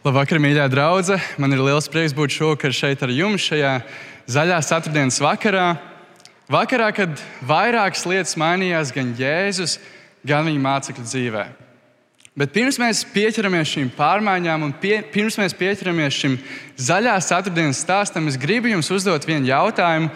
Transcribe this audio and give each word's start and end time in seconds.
Labvakar, 0.00 0.38
mīļā 0.40 0.64
draudzene! 0.72 1.20
Man 1.36 1.52
ir 1.52 1.60
liels 1.60 1.84
prieks 1.92 2.14
būt 2.16 2.32
šovakar 2.32 2.72
šeit 2.72 3.02
ar 3.04 3.10
jums 3.12 3.44
šajā 3.44 3.72
zaļā 4.32 4.56
ceturtdienas 4.64 5.18
vakarā. 5.20 5.74
Vakarā, 6.48 6.86
kad 6.96 7.20
vairākas 7.44 8.06
lietas 8.08 8.32
mainījās 8.40 8.94
gan 8.96 9.10
Jēzus, 9.18 9.74
gan 10.24 10.48
viņa 10.48 10.62
mācekļu 10.64 11.04
dzīvē. 11.04 11.42
Bet 12.32 12.54
pirms 12.54 12.80
mēs 12.80 13.02
pieķeramies 13.12 13.74
šīm 13.74 13.90
pārmaiņām 13.98 14.64
un 14.70 14.72
pie, 14.80 15.02
pirms 15.12 15.36
mēs 15.36 15.52
pieķeramies 15.58 16.16
šim 16.16 16.38
zaļās 16.80 17.28
ceturtdienas 17.28 17.82
stāstam, 17.84 18.30
es 18.32 18.40
gribu 18.40 18.72
jums 18.72 18.88
uzdot 18.96 19.28
vienu 19.28 19.52
jautājumu, 19.52 20.08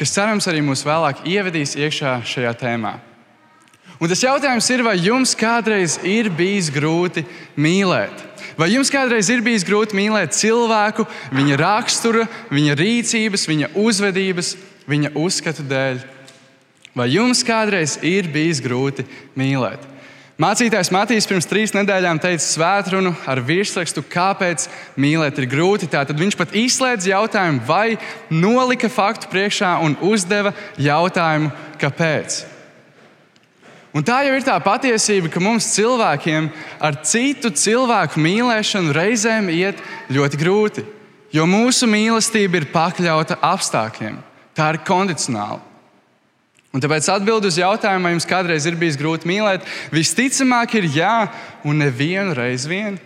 kas 0.00 0.16
cerams 0.16 0.50
arī 0.50 0.64
mūs 0.66 0.82
vēlāk 0.82 1.22
ievedīs 1.30 1.76
iekšā 1.78 2.24
šajā 2.26 2.56
tēmā. 2.58 2.96
Un 4.02 4.10
tas 4.10 4.26
jautājums 4.26 4.66
ir, 4.74 4.82
vai 4.82 4.98
jums 4.98 5.38
kādreiz 5.38 6.00
ir 6.02 6.26
bijis 6.34 6.72
grūti 6.74 7.22
mīlēt? 7.54 8.27
Vai 8.58 8.72
jums 8.72 8.90
kādreiz 8.90 9.28
ir 9.30 9.38
bijis 9.46 9.62
grūti 9.62 9.94
mīlēt 9.94 10.34
cilvēku, 10.34 11.04
viņa 11.30 11.58
rakstura, 11.60 12.24
viņa 12.50 12.74
rīcības, 12.80 13.46
viņa 13.46 13.68
uzvedības, 13.78 14.56
viņa 14.90 15.12
uzskatu 15.14 15.62
dēļ? 15.70 16.00
Vai 16.98 17.06
jums 17.12 17.44
kādreiz 17.46 18.00
ir 18.02 18.26
bijis 18.34 18.58
grūti 18.64 19.06
mīlēt? 19.38 19.86
Mācītājs 20.42 20.90
Matīs 20.94 21.26
pirms 21.30 21.46
trīs 21.50 21.74
nedēļām 21.74 22.18
teica 22.22 22.42
svētrunu 22.42 23.14
ar 23.30 23.40
virsrakstu, 23.46 24.02
kāpēc 24.10 24.66
mīlēt 24.98 25.38
ir 25.38 25.48
grūti. 25.50 25.90
Tātad 25.90 26.18
viņš 26.18 26.38
pat 26.38 26.58
izslēdz 26.58 27.10
jautājumu, 27.10 27.62
vai 27.66 27.96
nolika 28.30 28.90
faktu 28.90 29.30
priekšā 29.30 29.76
un 29.86 29.98
uzdeva 30.02 30.54
jautājumu, 30.78 31.54
kāpēc. 31.78 32.57
Un 33.98 34.04
tā 34.06 34.20
jau 34.22 34.36
ir 34.36 34.44
tā 34.46 34.54
patiesība, 34.62 35.26
ka 35.26 35.40
mums 35.42 35.72
cilvēkiem 35.74 36.44
ar 36.78 37.00
citu 37.02 37.50
cilvēku 37.50 38.20
mīlēšanu 38.22 38.94
reizēm 38.94 39.48
iet 39.50 39.80
ļoti 40.14 40.38
grūti, 40.38 40.84
jo 41.34 41.46
mūsu 41.50 41.88
mīlestība 41.90 42.60
ir 42.60 42.68
pakļauta 42.70 43.40
apstākļiem. 43.42 44.20
Tā 44.54 44.68
ir 44.70 44.78
kondicionāla. 44.86 45.58
Un 46.70 46.84
tāpēc 46.84 47.08
atbildi 47.10 47.50
uz 47.50 47.58
jautājumu, 47.58 48.06
vai 48.06 48.14
jums 48.14 48.28
kādreiz 48.28 48.68
ir 48.70 48.78
bijis 48.78 49.00
grūti 49.00 49.26
mīlēt, 49.26 49.66
visticamāk 49.90 50.78
ir 50.78 50.90
jā, 50.94 51.14
un 51.66 51.82
nevienu 51.82 52.38
reizi 52.38 52.70
vien. 52.70 52.98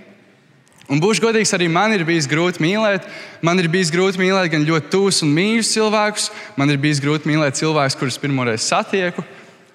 Un 0.92 1.00
būšu 1.00 1.24
godīgs, 1.24 1.54
arī 1.56 1.70
man 1.72 1.94
ir 1.96 2.04
bijis 2.04 2.28
grūti 2.28 2.60
mīlēt. 2.60 3.06
Man 3.40 3.56
ir 3.62 3.70
bijis 3.72 3.92
grūti 3.94 4.20
mīlēt 4.20 4.50
gan 4.52 4.66
ļoti 4.68 4.92
tuvus 4.92 5.22
un 5.24 5.32
mīļus 5.32 5.70
cilvēkus, 5.72 6.26
man 6.58 6.74
ir 6.74 6.82
bijis 6.82 7.00
grūti 7.00 7.30
mīlēt 7.30 7.56
cilvēkus, 7.62 7.96
kurus 7.96 8.20
pirmoreiz 8.20 8.66
satieku. 8.66 9.24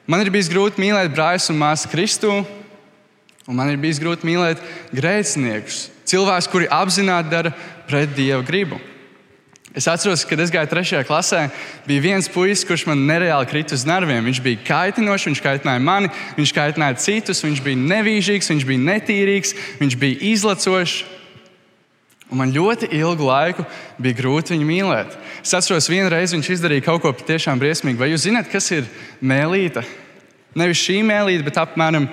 Man 0.07 0.23
ir 0.23 0.31
bijis 0.31 0.47
grūti 0.47 0.79
mīlēt 0.79 1.11
brāļus 1.11 1.49
un 1.51 1.57
māsas 1.59 1.89
Kristu, 1.91 2.31
un 3.47 3.57
man 3.57 3.73
ir 3.73 3.79
bijis 3.81 3.99
grūti 3.99 4.27
mīlēt 4.27 4.61
grēciniekus, 4.95 5.87
cilvēkus, 6.07 6.47
kuri 6.51 6.69
apzināti 6.71 7.33
dara 7.33 7.51
pret 7.89 8.13
Dieva 8.15 8.39
gribu. 8.47 8.79
Es 9.77 9.85
atceros, 9.85 10.23
kad 10.25 10.39
es 10.41 10.49
gāju 10.49 10.71
trešajā 10.71 11.03
klasē, 11.05 11.41
bija 11.85 12.01
viens 12.01 12.29
puisis, 12.31 12.63
kurš 12.65 12.87
man 12.87 13.03
nereāli 13.05 13.45
krita 13.51 13.75
uz 13.75 13.83
nerviem. 13.85 14.23
Viņš 14.25 14.39
bija 14.41 14.63
kaitinošs, 14.65 15.27
viņš 15.27 15.41
kaitināja 15.43 15.83
mani, 15.83 16.09
viņš 16.39 16.53
kaitināja 16.55 16.97
citus, 17.03 17.43
viņš 17.45 17.61
bija 17.65 17.83
nevīžīgs, 17.91 18.49
viņš 18.53 18.65
bija 18.65 18.85
netīrīgs, 18.87 19.53
viņš 19.83 19.99
bija 20.01 20.23
izlacošs. 20.31 21.03
Un 22.27 22.41
man 22.41 22.51
ļoti 22.51 22.89
ilgu 22.91 23.23
laiku 23.23 23.63
bija 24.03 24.17
grūti 24.17 24.55
viņu 24.55 24.65
mīlēt. 24.67 25.13
Es 25.39 25.53
atceros, 25.55 25.87
vienu 25.87 26.09
reizi 26.11 26.35
viņš 26.35 26.49
izdarīja 26.57 26.83
kaut 26.89 27.05
ko 27.05 27.13
patiešām 27.15 27.59
briesmīgu. 27.61 28.01
Vai 28.01 28.11
jūs 28.11 28.25
zināt, 28.27 28.49
kas 28.51 28.67
ir 28.75 28.89
mēlīte? 29.23 29.85
Nevis 30.57 30.81
šī 30.81 30.99
mēlīte, 31.07 31.45
bet 31.47 31.59
apmēram 31.61 32.09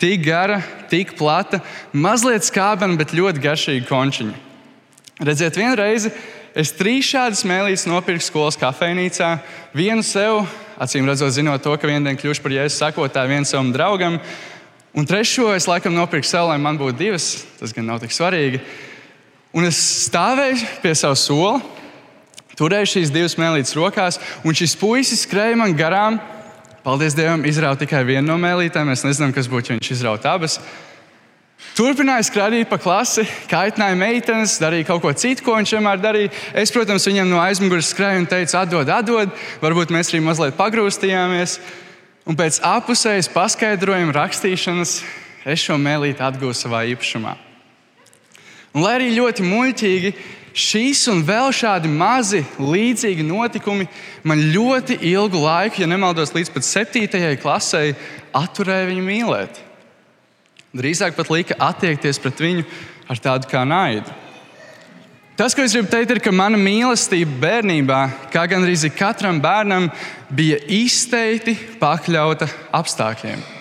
tik 0.00 0.24
gara, 0.24 0.62
tik 0.88 1.12
plata, 1.18 1.60
mazliet 1.92 2.46
skābena, 2.48 2.96
bet 2.96 3.12
ļoti 3.12 3.44
garšīga 3.44 3.88
končiņa. 3.90 4.36
Redziet, 5.28 5.58
vienu 5.60 5.76
reizi 5.76 6.14
es 6.56 6.72
trīs 6.72 7.10
šādas 7.12 7.44
mēlītes 7.44 7.84
nopirku 7.90 8.24
skolas 8.24 8.56
kafejnīcā. 8.58 9.34
Vienu 9.76 10.04
sev, 10.06 10.46
acīm 10.80 11.04
redzot, 11.04 11.34
zinot 11.36 11.60
to, 11.60 11.76
ka 11.76 11.90
vienā 11.90 12.00
dienā 12.00 12.16
kļūšu 12.16 12.40
par 12.46 12.56
jēzus 12.56 12.80
sakotāju, 12.80 13.34
vienu 13.34 13.48
savam 13.48 13.74
draugam. 13.76 14.16
Un 14.96 15.06
trešo 15.06 15.52
es 15.52 15.68
laikam 15.68 15.92
nopirku 15.94 16.26
sev, 16.26 16.48
lai 16.48 16.56
man 16.58 16.80
būtu 16.80 16.96
divas. 16.96 17.34
Tas 17.60 17.76
gan 17.76 17.86
nav 17.92 18.00
tik 18.00 18.16
svarīgi. 18.16 18.62
Un 19.56 19.66
es 19.66 19.78
stāvēju 20.06 20.66
pie 20.82 20.92
sava 20.94 21.16
sola, 21.18 21.56
turēju 22.58 22.92
šīs 22.92 23.10
divas 23.14 23.34
mēlītes 23.40 23.74
rokās, 23.74 24.20
un 24.46 24.54
šis 24.54 24.76
puisis 24.78 25.24
skrēja 25.26 25.58
man 25.58 25.74
garām. 25.78 26.20
Paldies 26.84 27.16
Dievam, 27.16 27.42
izrauga 27.44 27.82
tikai 27.82 28.04
vienu 28.08 28.30
no 28.30 28.38
mēlītēm. 28.40 28.88
Mēs 28.88 29.02
nezinām, 29.04 29.34
kas 29.36 29.50
būtu, 29.52 29.72
ja 29.72 29.76
viņš 29.76 29.90
izrautu 29.96 30.30
abas. 30.30 30.56
Turpināja 31.76 32.24
skraidīt 32.24 32.70
pa 32.70 32.78
klasi, 32.80 33.26
kaitināja 33.50 33.98
meitenes, 33.98 34.56
darīja 34.62 34.88
kaut 34.88 35.02
ko 35.04 35.12
citu, 35.12 35.44
ko 35.44 35.58
viņš 35.58 35.74
vienmēr 35.76 36.00
darīja. 36.00 36.32
Es, 36.56 36.72
protams, 36.72 37.04
viņam 37.10 37.28
no 37.30 37.42
aizmugures 37.42 37.92
skrēju 37.92 38.22
un 38.22 38.30
teicu, 38.30 38.56
atdod, 38.62 38.88
atdod. 38.96 39.36
Varbūt 39.60 39.92
mēs 39.94 40.14
arī 40.14 40.22
mazliet 40.24 40.56
pagrūstījāmies. 40.60 41.58
Un 42.28 42.38
pēc 42.38 42.62
apusējas 42.64 43.28
paskaidrojuma 43.34 44.16
rakstīšanas 44.16 44.96
es 45.50 45.68
šo 45.68 45.78
mēlīti 45.80 46.24
atgūstu 46.24 46.68
savā 46.68 46.86
īpašumā. 46.94 47.36
Un, 48.70 48.84
lai 48.84 48.94
arī 48.98 49.08
ļoti 49.16 49.46
muļķīgi, 49.46 50.12
šīs 50.54 51.02
un 51.10 51.24
vēl 51.26 51.50
šādi 51.54 51.90
mazi 51.90 52.44
līdzīgi 52.58 53.26
notikumi 53.26 53.88
man 54.26 54.44
ļoti 54.54 55.00
ilgu 55.10 55.42
laiku, 55.42 55.82
ja 55.82 55.90
nemaldos, 55.90 56.34
līdz 56.36 56.52
pat 56.54 56.66
septītajai 56.66 57.36
klasē, 57.42 57.82
atturēja 58.36 58.88
viņu 58.92 59.04
mīlēt. 59.06 59.60
Drīzāk 60.76 61.16
pat 61.18 61.30
lika 61.34 61.58
attiekties 61.70 62.22
pret 62.22 62.42
viņu 62.42 62.66
ar 63.10 63.18
tādu 63.22 63.50
kā 63.50 63.64
naidu. 63.66 64.18
Tas, 65.34 65.54
ko 65.56 65.64
es 65.64 65.72
gribu 65.72 65.88
teikt, 65.90 66.10
ir, 66.12 66.20
ka 66.22 66.30
mana 66.36 66.58
mīlestība 66.60 67.38
bērnībā, 67.42 68.00
kā 68.30 68.44
gan 68.50 68.66
arī 68.66 68.76
katram 68.92 69.40
bērnam, 69.42 69.88
bija 70.30 70.60
izteikti 70.68 71.56
pakļauta 71.80 72.46
apstākļiem 72.76 73.59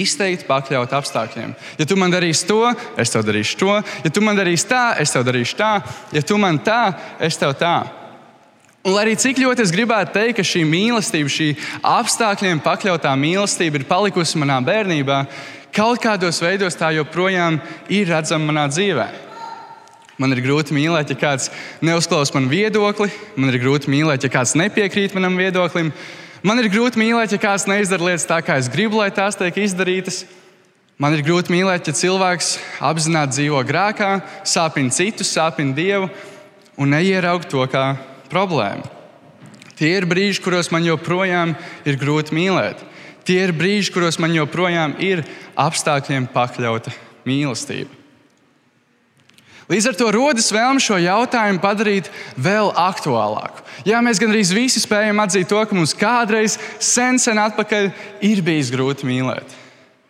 izteikti 0.00 0.46
pakļaut 0.48 0.92
apstākļiem. 0.96 1.54
Ja 1.78 1.86
tu 1.88 1.96
man 2.00 2.12
darīsi 2.12 2.46
to, 2.48 2.60
es 3.00 3.12
tev 3.12 3.26
darīšu 3.28 3.58
to. 3.60 3.80
Ja 4.04 4.12
tu 4.12 4.22
man 4.24 4.38
darīsi 4.38 4.68
tā, 4.70 4.84
es 5.02 5.12
tev 5.14 5.26
darīšu 5.28 5.58
tā. 5.58 5.72
Ja 6.14 6.22
tu 6.26 6.38
man 6.40 6.60
tā, 6.64 6.84
es 7.20 7.36
tev 7.40 7.56
tā. 7.60 7.76
Un 8.82 8.96
arī 8.98 9.14
cik 9.14 9.38
ļoti 9.38 9.62
es 9.62 9.70
gribētu 9.70 10.16
teikt, 10.16 10.40
ka 10.40 10.44
šī 10.46 10.64
mīlestība, 10.66 11.30
šī 11.30 11.52
apstākļiem 11.86 12.62
pakļautā 12.64 13.12
mīlestība 13.14 13.78
ir 13.78 13.86
palikusi 13.86 14.40
manā 14.42 14.56
bērnībā, 14.66 15.20
kaut 15.74 16.02
kādos 16.02 16.42
veidos 16.42 16.74
tā 16.80 16.90
joprojām 16.96 17.60
ir 17.86 18.10
redzama 18.10 18.50
manā 18.50 18.66
dzīvē. 18.72 19.06
Man 20.18 20.34
ir 20.34 20.42
grūti 20.44 20.74
mīlēt, 20.74 21.14
ja 21.14 21.18
kāds 21.18 21.48
neuzklausa 21.82 22.34
manu 22.36 22.50
viedokli, 22.50 23.08
man 23.38 23.50
ir 23.50 23.62
grūti 23.62 23.90
mīlēt, 23.90 24.26
ja 24.26 24.32
kāds 24.34 24.56
nepiekrīt 24.58 25.14
manam 25.16 25.38
viedoklim. 25.38 25.92
Man 26.42 26.58
ir 26.58 26.66
grūti 26.72 26.98
mīlēt, 26.98 27.30
ja 27.30 27.38
kāds 27.38 27.68
neizdara 27.70 28.08
lietas 28.08 28.26
tā, 28.26 28.40
kā 28.42 28.56
es 28.58 28.66
gribu, 28.70 28.98
lai 28.98 29.12
tās 29.14 29.38
tiek 29.38 29.60
izdarītas. 29.62 30.24
Man 30.98 31.14
ir 31.14 31.22
grūti 31.22 31.54
mīlēt, 31.54 31.86
ja 31.86 31.94
cilvēks 31.94 32.56
apzināti 32.82 33.36
dzīvo 33.36 33.60
grēkā, 33.66 34.10
sāpina 34.46 34.90
citus, 34.90 35.30
sāpina 35.30 35.74
Dievu 35.76 36.10
un 36.82 36.90
neieraug 36.96 37.46
to 37.46 37.62
kā 37.70 37.92
problēmu. 38.32 38.82
Tie 39.78 39.94
ir 39.94 40.06
brīži, 40.10 40.42
kuros 40.42 40.72
man 40.74 40.82
joprojām 40.86 41.54
ir 41.86 41.98
grūti 41.98 42.34
mīlēt. 42.34 42.82
Tie 43.22 43.38
ir 43.46 43.54
brīži, 43.54 43.94
kuros 43.94 44.18
man 44.18 44.34
joprojām 44.34 44.98
ir 44.98 45.22
apstākļiem 45.54 46.26
pakļauta 46.34 46.90
mīlestība. 47.26 48.01
Līdz 49.70 49.88
ar 49.90 49.98
to 49.98 50.08
rodas 50.14 50.50
vēlme 50.52 50.82
šo 50.82 50.96
jautājumu 50.98 51.60
padarīt 51.62 52.08
vēl 52.34 52.72
aktuālāku. 52.78 53.62
Jā, 53.86 54.00
mēs 54.04 54.20
gandrīz 54.22 54.50
visi 54.54 54.82
spējam 54.82 55.22
atzīt 55.22 55.48
to, 55.50 55.60
ka 55.62 55.76
mums 55.76 55.94
kādreiz 55.98 56.58
sen, 56.82 57.20
sen 57.22 57.38
atpakaļ 57.38 57.90
ir 58.26 58.42
bijis 58.44 58.72
grūti 58.74 59.06
mīlēt. 59.06 59.54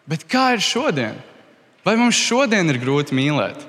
Bet 0.08 0.24
kā 0.28 0.52
ir 0.56 0.64
šodien? 0.64 1.18
Vai 1.84 1.98
mums 2.00 2.16
šodien 2.16 2.70
ir 2.72 2.80
grūti 2.80 3.14
mīlēt? 3.16 3.68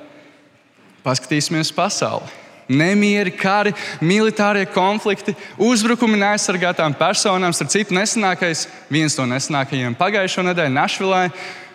Paskatīsimies 1.03 1.73
pasauli. 1.75 2.31
Nemieri, 2.71 3.33
kari, 3.35 3.73
militārie 3.99 4.63
konflikti, 4.71 5.33
uzbrukumi 5.59 6.15
neaizsargātām 6.21 6.95
personām. 6.95 7.51
Starp 7.51 7.73
citu, 7.73 7.97
nesenākais, 7.97 8.69
viens 8.93 9.17
no 9.19 9.27
nesenākajiem 9.27 9.97
pagājušo 9.99 10.45
nedēļu 10.47 10.73
Našvilē, 10.77 11.25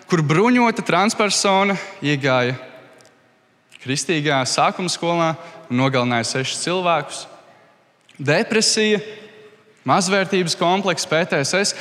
kur 0.09 0.25
bruņota 0.25 0.81
transpersona 0.87 1.77
iegāja 2.01 2.57
kristīgā 3.83 4.39
sākuma 4.47 4.91
skolā 4.91 5.33
nogalināja 5.71 6.27
sešus 6.33 6.63
cilvēkus. 6.65 7.25
Depresija, 8.19 8.99
mazvērtības 9.87 10.57
komplekss, 10.59 11.07
PTSS. 11.07 11.75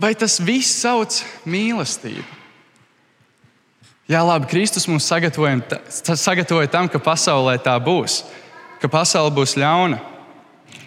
Vai 0.00 0.14
tas 0.16 0.38
viss 0.40 0.78
sauc 0.80 1.18
mīlestību? 1.44 2.38
Jā, 4.10 4.22
labi, 4.26 4.48
Kristus 4.50 4.88
mums 4.90 5.06
sagatavoja 5.06 6.70
tam, 6.72 6.88
ka 6.90 6.98
pasaulē 6.98 7.58
tā 7.62 7.76
būs, 7.78 8.24
ka 8.82 8.90
pasaule 8.90 9.30
būs 9.34 9.54
ļauna. 9.60 10.00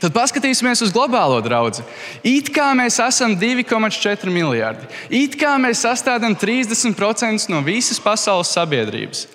Tad 0.04 0.12
paskatīsimies 0.12 0.82
uz 0.84 0.92
globālo 0.92 1.38
draugu. 1.44 1.86
It 2.28 2.50
kā 2.52 2.74
mēs 2.76 2.98
esam 3.00 3.38
2,4 3.40 4.28
miljardi, 4.34 4.90
it 5.08 5.38
kā 5.40 5.54
mēs 5.62 5.86
sastādām 5.86 6.36
30% 6.36 7.48
no 7.54 7.62
visas 7.64 8.02
pasaules 8.04 8.52
sabiedrības. 8.52 9.28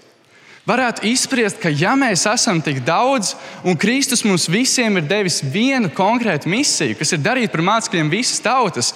Varētu 0.69 1.06
izprast, 1.09 1.61
ka 1.62 1.70
ja 1.73 1.94
mēs 1.97 2.26
esam 2.29 2.61
tik 2.65 2.82
daudz, 2.85 3.32
un 3.65 3.79
Kristus 3.81 4.25
mums 4.26 4.49
visiem 4.53 5.00
ir 5.00 5.06
devis 5.09 5.41
vienu 5.41 5.91
konkrētu 5.94 6.50
misiju, 6.50 6.99
kas 6.99 7.15
ir 7.15 7.25
darīt 7.25 7.55
par 7.55 7.65
mācekļiem 7.65 8.12
visas 8.12 8.43
tautas, 8.44 8.93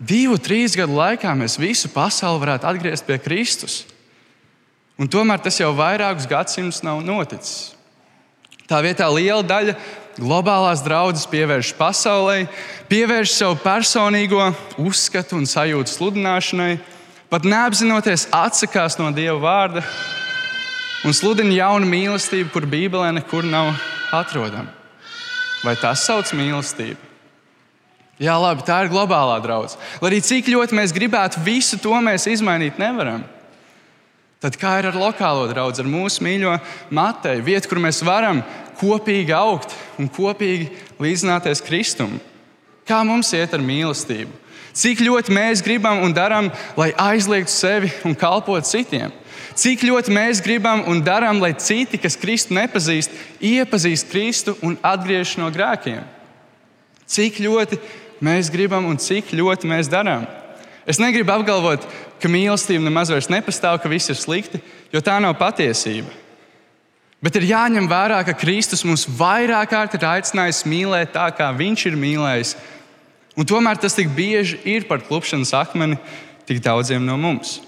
divu, 0.00 0.38
trīs 0.40 0.74
gadu 0.78 0.98
laikā 0.98 1.32
mēs 1.38 1.58
visu 1.60 1.90
pasauli 1.94 2.42
varētu 2.42 2.70
atgriezt 2.72 3.06
pie 3.06 3.20
Kristus. 3.22 3.84
Un 5.00 5.08
tomēr 5.08 5.40
tas 5.40 5.56
jau 5.60 5.70
vairākus 5.76 6.28
gadsimtus 6.28 6.82
nav 6.84 7.00
noticis. 7.04 7.72
Tā 8.68 8.82
vietā 8.84 9.06
liela 9.10 9.42
daļa 9.46 9.78
globālās 10.20 10.82
draudzes 10.84 11.24
pievērš 11.30 11.72
pasaulē, 11.78 12.44
pievērš 12.90 13.32
savu 13.38 13.56
personīgo 13.62 14.50
uzskatu 14.78 15.38
un 15.38 15.48
sajūtu 15.48 15.94
sludināšanai, 15.94 16.74
pat 17.32 17.46
neapzinoties 17.48 18.28
atsakās 18.34 18.98
no 19.00 19.08
Dieva 19.14 19.38
vārda 19.40 19.84
un 21.04 21.16
sludina 21.16 21.54
jaunu 21.54 21.88
mīlestību, 21.88 22.50
kur 22.52 22.68
Bībelē 22.68 23.10
nekur 23.16 23.46
nav 23.48 23.72
atrodama. 24.12 24.68
Vai 25.64 25.76
tas 25.76 26.04
sauc 26.06 26.32
mīlestību? 26.36 27.08
Jā, 28.20 28.34
labi, 28.36 28.64
tā 28.68 28.82
ir 28.84 28.90
globālā 28.92 29.38
draudzene. 29.40 29.80
Lai 30.00 30.10
arī 30.10 30.20
cik 30.24 30.48
ļoti 30.52 30.76
mēs 30.76 30.92
gribētu 30.92 31.40
visu 31.44 31.78
to 31.80 31.94
mēs 32.04 32.26
izmainīt, 32.28 32.80
nevaram. 32.80 33.22
Tad 34.40 34.56
kā 34.60 34.74
ir 34.80 34.88
ar 34.88 34.96
lokālo 34.96 35.46
draugu, 35.48 35.80
ar 35.80 35.88
mūsu 35.88 36.24
mīļo 36.24 36.54
Mateju, 36.96 37.44
vietu, 37.44 37.68
kur 37.68 37.80
mēs 37.80 38.00
varam 38.04 38.42
kopīgi 38.80 39.34
augt 39.36 39.74
un 40.00 40.08
kopīgi 40.08 40.70
līdzināties 41.00 41.60
Kristum? 41.64 42.16
Kā 42.88 43.02
mums 43.04 43.32
iet 43.36 43.52
ar 43.56 43.64
mīlestību? 43.64 44.32
Cik 44.76 45.02
ļoti 45.04 45.34
mēs 45.34 45.64
gribam 45.64 46.00
un 46.04 46.12
darām, 46.16 46.48
lai 46.80 46.88
aizliegtu 46.96 47.52
sevi 47.52 47.92
un 48.08 48.16
kalpotu 48.16 48.68
citiem? 48.68 49.12
Cik 49.58 49.82
ļoti 49.82 50.12
mēs 50.14 50.40
gribam 50.44 50.84
un 50.90 51.02
darām, 51.02 51.40
lai 51.42 51.52
citi, 51.58 51.98
kas 51.98 52.18
Kristu 52.18 52.54
nepazīst, 52.54 53.14
iepazīst 53.42 54.10
Kristu 54.10 54.54
un 54.62 54.76
atgriežas 54.82 55.38
no 55.40 55.50
grēkiem? 55.50 56.04
Cik 57.10 57.40
ļoti 57.42 57.80
mēs 58.22 58.50
gribam 58.52 58.86
un 58.86 59.00
cik 59.00 59.32
ļoti 59.34 59.70
mēs 59.70 59.90
darām? 59.90 60.28
Es 60.86 61.00
negribu 61.02 61.34
apgalvot, 61.34 61.84
ka 62.22 62.30
mīlestība 62.30 62.86
nemaz 62.86 63.10
vairs 63.12 63.30
nepastāv, 63.32 63.80
ka 63.82 63.90
viss 63.90 64.10
ir 64.12 64.18
slikti, 64.18 64.60
jo 64.92 65.02
tā 65.04 65.18
nav 65.22 65.36
patiesība. 65.38 66.10
Bet 67.20 67.36
ir 67.36 67.50
jāņem 67.50 67.88
vērā, 67.90 68.22
ka 68.24 68.36
Kristus 68.38 68.84
mums 68.86 69.04
vairāk 69.04 69.74
kārt 69.74 69.96
ir 69.98 70.06
aicinājis 70.08 70.64
mīlēt 70.64 71.12
tā, 71.12 71.26
kā 71.36 71.50
Viņš 71.52 71.90
ir 71.90 71.98
mīlējis. 72.00 72.54
Un 73.36 73.48
tomēr 73.48 73.76
tas 73.80 73.96
tik 73.96 74.08
bieži 74.16 74.56
ir 74.64 74.86
par 74.88 75.02
klupšanas 75.04 75.52
akmeni 75.56 75.98
tik 76.48 76.62
daudziem 76.64 77.04
no 77.04 77.18
mums. 77.20 77.58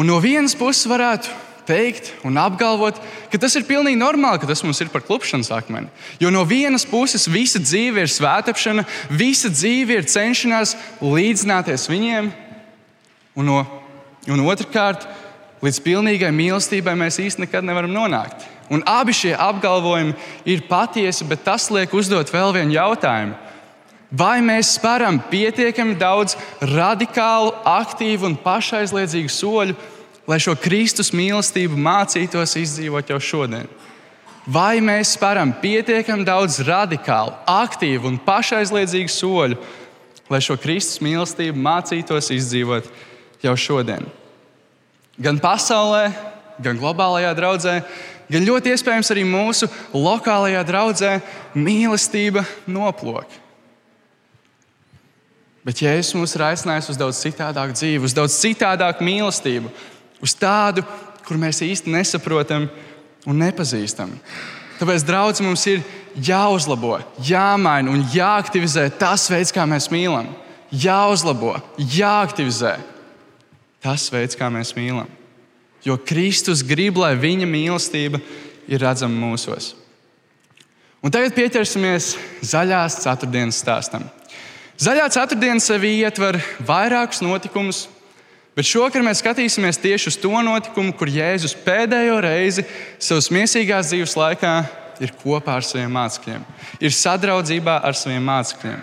Un 0.00 0.08
no 0.08 0.16
vienas 0.22 0.54
puses 0.56 0.88
varētu 0.88 1.28
teikt 1.68 2.14
un 2.24 2.38
apgalvot, 2.40 2.98
ka 3.30 3.38
tas 3.40 3.52
ir 3.58 3.66
pilnīgi 3.68 3.98
normāli, 4.00 4.40
ka 4.40 4.48
tas 4.48 4.62
mums 4.64 4.80
ir 4.80 4.88
par 4.92 5.04
klupšanas 5.04 5.52
akmeni. 5.52 5.90
Jo 6.22 6.32
no 6.32 6.46
vienas 6.48 6.86
puses 6.88 7.28
visa 7.28 7.60
dzīve 7.60 8.06
ir 8.06 8.12
svētāpšana, 8.12 8.86
visa 9.12 9.50
dzīve 9.52 10.00
ir 10.00 10.08
cenšanās 10.08 10.72
līdzināties 11.04 11.84
viņiem, 11.90 12.30
un, 13.36 13.50
no, 13.50 13.60
un 14.30 14.46
otrkārt, 14.48 15.04
līdz 15.60 15.82
pilnīgai 15.84 16.32
mīlestībai 16.32 16.96
mēs 16.96 17.20
īstenībā 17.20 17.50
nekad 17.50 17.68
nevaram 17.68 17.92
nonākt. 17.92 18.48
Un 18.70 18.84
abi 18.88 19.12
šie 19.12 19.34
apgalvojumi 19.34 20.14
ir 20.48 20.64
patiesi, 20.70 21.26
bet 21.28 21.44
tas 21.44 21.68
liek 21.74 21.92
uzdot 21.92 22.30
vēl 22.32 22.54
vienu 22.56 22.78
jautājumu. 22.78 23.36
Vai 24.10 24.40
mēs 24.42 24.72
spēram 24.74 25.20
pietiekami 25.30 25.94
daudz 25.98 26.34
radikālu, 26.66 27.52
aktīvu 27.68 28.26
un 28.26 28.36
pašaizliedzīgu 28.42 29.30
soļu, 29.30 29.76
lai 30.30 30.38
šo 30.42 30.54
Kristus 30.58 31.10
mīlestību 31.16 31.78
mācītos 31.80 32.54
izdzīvot 32.60 33.10
jau 33.10 33.18
šodien? 33.22 33.66
Vai 34.50 34.78
mēs 34.82 35.16
spēram 35.16 35.52
pietiekami 35.60 36.24
daudz 36.26 36.60
radikālu, 36.66 37.34
aktīvu 37.50 38.08
un 38.08 38.20
pašaizliedzīgu 38.24 39.12
soļu, 39.12 39.58
lai 40.30 40.40
šo 40.44 40.56
Kristus 40.60 41.02
mīlestību 41.04 41.58
mācītos 41.60 42.30
izdzīvot 42.34 42.88
jau 43.44 43.56
šodien? 43.58 44.06
Gan 45.20 45.42
pasaulē, 45.42 46.08
gan 46.62 46.80
globālajā 46.80 47.34
draudzē, 47.36 47.76
gan 48.32 48.46
ļoti 48.46 48.72
iespējams 48.72 49.12
arī 49.12 49.26
mūsu 49.28 49.68
lokālajā 49.92 50.64
draudzē 50.64 51.12
mīlestība 51.58 52.46
noplūka. 52.70 53.48
Bet 55.66 55.82
Jēzus 55.84 56.16
mums 56.16 56.32
ir 56.32 56.46
aicinājis 56.46 56.94
uz 56.94 56.98
daudz 56.98 57.18
citādāku 57.20 57.76
dzīvi, 57.76 58.06
uz 58.08 58.14
daudz 58.16 58.38
citādāku 58.40 59.04
mīlestību, 59.04 59.68
uz 60.22 60.34
tādu, 60.36 60.84
kur 61.26 61.38
mēs 61.40 61.62
īsti 61.64 61.92
nesaprotam 61.92 62.68
un 63.28 63.40
nepazīstam. 63.40 64.12
Tāpēc, 64.80 65.04
draugs, 65.04 65.42
mums 65.44 65.66
ir 65.68 65.82
jāuzlabo, 66.16 66.98
jāmaina 67.26 67.92
un 67.92 68.04
jāaktivizē 68.14 68.88
tas 68.98 69.26
veids, 69.30 69.52
kā 69.52 69.66
mēs 69.68 69.90
mīlam. 69.92 70.30
Jāuzlabo, 70.70 71.56
jāaktivizē 71.78 72.76
tas 73.82 74.06
veids, 74.12 74.38
kā 74.38 74.48
mēs 74.52 74.72
mīlam. 74.76 75.08
Jo 75.84 75.96
Kristus 75.96 76.62
grib, 76.66 76.98
lai 77.00 77.14
viņa 77.16 77.48
mīlestība 77.48 78.20
ir 78.68 78.82
redzama 78.82 79.16
mūsos. 79.16 79.74
Un 81.00 81.12
tagad 81.12 81.32
pieķersimies 81.32 82.12
zaļās 82.44 82.98
ceturtdienas 83.00 83.60
stāstam. 83.62 84.04
Zaļā 84.80 85.06
ceturtdiena 85.12 85.60
sevī 85.60 85.94
ietver 86.00 86.38
vairākus 86.64 87.22
notikumus, 87.24 87.86
bet 88.56 88.68
šovakar 88.68 89.04
mēs 89.06 89.22
skatīsimies 89.22 89.80
tieši 89.80 90.10
uz 90.12 90.18
to 90.20 90.42
notikumu, 90.44 90.94
kur 90.96 91.10
Jēzus 91.10 91.56
pēdējo 91.64 92.20
reizi 92.24 92.66
savas 92.98 93.30
mīsīgās 93.34 93.90
dzīves 93.92 94.16
laikā 94.18 94.54
ir 95.00 95.14
kopā 95.22 95.58
ar 95.58 95.66
saviem 95.66 95.92
mācekļiem, 95.96 96.44
ir 96.80 96.94
sadraudzībā 96.94 97.80
ar 97.86 97.96
saviem 97.96 98.24
mācekļiem. 98.28 98.80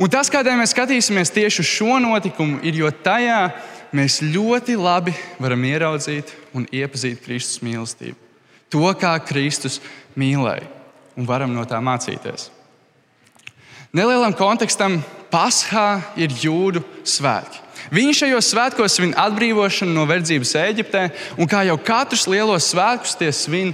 Un 0.00 0.08
tas, 0.08 0.30
kādēļ 0.32 0.56
mēs 0.62 0.72
skatīsimies 0.72 1.32
tieši 1.34 1.60
uz 1.60 1.68
šo 1.68 1.98
notikumu, 2.00 2.60
ir, 2.64 2.78
jo 2.80 2.88
tajā 3.04 3.40
mēs 3.96 4.20
ļoti 4.24 4.78
labi 4.80 5.12
varam 5.42 5.64
ieraudzīt 5.68 6.32
un 6.56 6.64
iepazīt 6.72 7.20
Kristus 7.24 7.60
mīlestību. 7.66 8.16
To, 8.70 8.86
kā 8.96 9.16
Kristus 9.26 9.80
mīlēja, 10.18 10.68
un 11.18 11.26
varam 11.28 11.52
no 11.52 11.66
tā 11.68 11.82
mācīties. 11.84 12.48
Nelielam 13.92 14.36
kontekstam 14.38 15.00
Paskā 15.30 16.00
ir 16.18 16.32
jūdu 16.34 16.82
svētki. 17.06 17.69
Viņi 17.94 18.16
šajos 18.20 18.50
svētkos 18.52 18.98
svin 18.98 19.14
atbrīvošanu 19.18 19.94
no 19.96 20.04
verdzības 20.08 20.52
Eģiptē, 20.60 21.06
un 21.40 21.48
kā 21.50 21.64
jau 21.66 21.78
katrs 21.80 22.26
lielos 22.30 22.68
svētkus, 22.70 23.16
tie 23.18 23.32
svin 23.34 23.72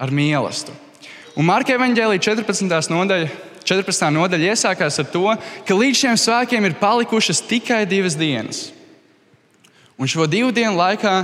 ar 0.00 0.12
mīlestību. 0.14 0.78
Un 1.38 1.46
Marka 1.46 1.74
evanģēlīja 1.76 2.24
14. 2.32 2.90
nodaļa, 2.90 3.30
14. 3.66 4.10
nodaļa 4.16 4.52
iesākās 4.52 4.98
ar 5.02 5.08
to, 5.12 5.24
ka 5.66 5.76
līdz 5.78 6.02
šiem 6.02 6.18
svētkiem 6.18 6.66
ir 6.66 6.78
palikušas 6.80 7.42
tikai 7.46 7.84
divas 7.88 8.18
dienas. 8.18 8.68
Un 10.00 10.08
šo 10.08 10.24
divu 10.30 10.48
dienu 10.52 10.78
laikā 10.80 11.14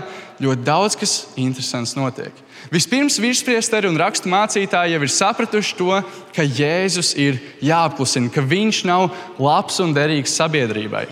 ļoti 0.42 0.64
daudz 0.66 0.98
kas 1.00 1.14
interesants 1.40 1.96
notiek. 1.96 2.44
Vispirms 2.72 3.16
virspriesteri 3.22 3.88
un 3.88 3.98
rakstu 4.00 4.28
mācītāji 4.28 4.96
jau 4.96 5.02
ir 5.04 5.12
sapratuši 5.12 5.76
to, 5.78 6.00
ka 6.36 6.44
Jēzus 6.44 7.14
ir 7.16 7.38
jāapklusina, 7.64 8.32
ka 8.32 8.44
viņš 8.44 8.82
nav 8.88 9.08
labs 9.40 9.78
un 9.80 9.94
derīgs 9.96 10.34
sabiedrībai. 10.36 11.06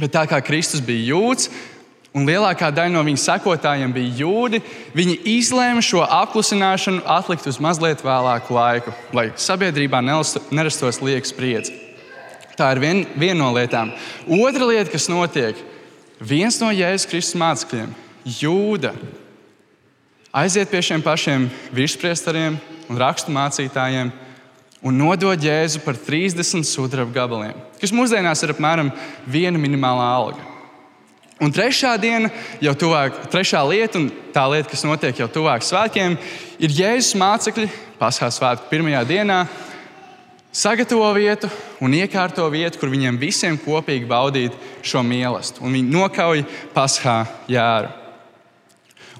Bet 0.00 0.14
tā 0.14 0.24
kā 0.28 0.38
Kristus 0.40 0.80
bija 0.84 1.12
jūds, 1.12 1.50
un 2.16 2.24
lielākā 2.26 2.70
daļa 2.72 2.94
no 2.94 3.02
viņa 3.06 3.20
sekotājiem 3.22 3.92
bija 3.94 4.22
jūdi, 4.22 4.62
viņi 4.96 5.18
izlēma 5.36 5.82
šo 5.84 6.02
apklusināšanu 6.02 7.04
atlikt 7.04 7.46
uz 7.50 7.60
mazliet 7.62 8.02
vēlāku 8.04 8.56
laiku, 8.56 8.94
lai 9.14 9.28
sabiedrībā 9.36 10.00
nerastos 10.02 11.02
lieka 11.04 11.28
spriedzi. 11.28 11.76
Tā 12.56 12.72
ir 12.74 12.80
viena 12.82 13.20
vien 13.20 13.38
no 13.40 13.52
lietām. 13.54 13.92
Otra 14.28 14.66
lieta, 14.68 14.90
kas 14.92 15.08
notiek, 15.08 15.60
viens 16.20 16.58
no 16.60 16.72
Jēzus 16.74 17.08
Kristus 17.08 17.38
mācekļiem, 17.40 17.92
Jūda, 18.40 18.90
aiziet 20.36 20.68
pie 20.68 20.82
šiem 20.84 21.00
pašiem 21.00 21.46
virspriesteriem 21.72 22.58
un 22.90 23.00
rakstu 23.00 23.32
mācītājiem 23.32 24.10
un 24.82 24.96
nodod 24.96 25.40
Jēzu 25.40 25.82
par 25.84 25.98
30 25.98 26.64
sudraba 26.64 27.12
gabaliem, 27.14 27.58
kas 27.80 27.92
mūsdienās 27.94 28.44
ir 28.44 28.54
apmēram 28.54 28.92
viena 29.28 29.60
minimālā 29.60 30.06
alga. 30.16 30.46
Un 31.40 31.52
trešā 31.56 31.94
diena, 31.96 32.28
jau 32.60 32.74
tuvāk, 32.76 33.16
trešā 33.32 33.62
lieta, 33.64 33.96
un 33.96 34.10
tā 34.34 34.44
lieta, 34.52 34.68
kas 34.68 34.84
notiek 34.84 35.22
jau 35.22 35.28
tuvāk 35.32 35.64
svētkiem, 35.64 36.18
ir 36.60 36.76
Jēzus 36.76 37.16
mācekļi 37.20 37.70
Paskās 38.00 38.38
svētku 38.40 38.68
pirmajā 38.68 39.00
dienā. 39.08 39.38
Sagatavo 40.56 41.08
vietu 41.14 41.48
un 41.84 41.92
iekārto 41.96 42.44
vietu, 42.52 42.80
kur 42.80 42.92
viņiem 42.92 43.20
visiem 43.20 43.56
kopīgi 43.60 44.08
baudīt 44.08 44.56
šo 44.84 45.04
mīlestību. 45.06 45.72
Viņi 45.72 45.92
nokauj 45.94 46.44
Paskā 46.76 47.22
jēru. 47.48 47.96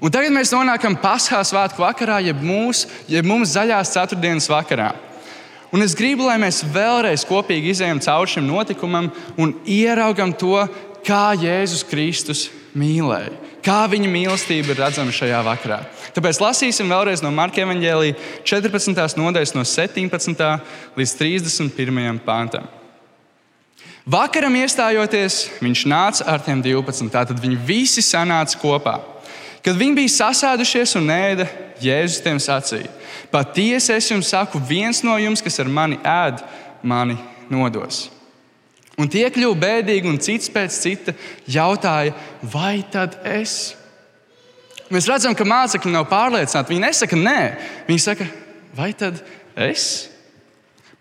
Un 0.01 0.09
tagad 0.09 0.33
mēs 0.33 0.49
nonākam 0.49 0.95
Pasхā 0.97 1.43
svētku 1.45 1.83
vakarā, 1.83 2.17
jeb, 2.25 2.41
mūs, 2.41 2.87
jeb 3.09 3.25
mums 3.29 3.53
zaļās 3.53 3.93
ceturtdienas 3.93 4.49
vakarā. 4.49 4.95
Un 5.71 5.83
es 5.85 5.95
gribu, 5.95 6.25
lai 6.27 6.35
mēs 6.41 6.65
vēlreiz 6.67 7.23
kopīgi 7.27 7.71
izējām 7.71 8.01
cauri 8.03 8.33
šim 8.33 8.47
notikumam 8.49 9.07
un 9.39 9.53
ieraugam 9.63 10.33
to, 10.35 10.65
kā 11.07 11.31
Jēzus 11.39 11.85
Kristus 11.87 12.49
mīlēja. 12.77 13.31
Kā 13.61 13.85
viņa 13.89 14.09
mīlestība 14.09 14.73
ir 14.73 14.81
redzama 14.81 15.13
šajā 15.13 15.39
vakarā. 15.45 15.79
Tāpēc 16.15 16.39
lasīsim 16.41 16.89
vēlreiz 16.91 17.21
no 17.21 17.29
Marka 17.33 17.61
Evanģēlīja 17.61 18.17
14. 18.47 19.17
nodaļas, 19.21 19.53
no 19.55 19.63
17. 19.67 20.45
līdz 20.97 21.13
31. 21.19 22.21
pāntam. 22.25 22.65
Vakaram 24.11 24.55
iestājoties, 24.57 25.43
viņš 25.61 25.85
nāca 25.85 26.25
ar 26.33 26.41
tiem 26.41 26.63
12. 26.65 27.11
Tātad 27.13 27.37
viņi 27.39 27.59
visi 27.67 28.01
sanāca 28.01 28.57
kopā. 28.59 28.97
Kad 29.61 29.77
viņi 29.77 29.97
bija 29.99 30.13
sasēdušies 30.15 30.95
un 30.97 31.11
ēda, 31.13 31.45
Jēzus 31.81 32.21
tiem 32.21 32.39
sacīja: 32.41 32.89
Patiesi 33.33 33.93
es 33.95 34.09
jums 34.11 34.29
saku, 34.33 34.61
viens 34.61 35.01
no 35.05 35.17
jums, 35.21 35.41
kas 35.41 35.59
ar 35.61 35.69
mani 35.69 35.99
ēd, 36.05 36.41
mani 36.83 37.17
nodos. 37.49 38.07
Un 39.01 39.09
tie 39.09 39.23
kļuva 39.33 39.57
bēdīgi, 39.61 40.09
un 40.09 40.19
cits 40.21 40.51
pēc 40.51 40.77
cita 40.77 41.13
jautāja, 41.49 42.13
vai 42.43 42.81
tad 42.91 43.17
es? 43.25 43.73
Mēs 44.91 45.07
redzam, 45.07 45.33
ka 45.37 45.47
mācekļi 45.47 45.93
nav 45.93 46.09
pārliecināti. 46.11 46.73
Viņi 46.73 46.83
nesaka, 46.83 47.17
nē, 47.17 47.39
viņi 47.87 48.03
saka, 48.03 48.27
vai 48.75 48.91
tad 48.97 49.21
es? 49.55 50.09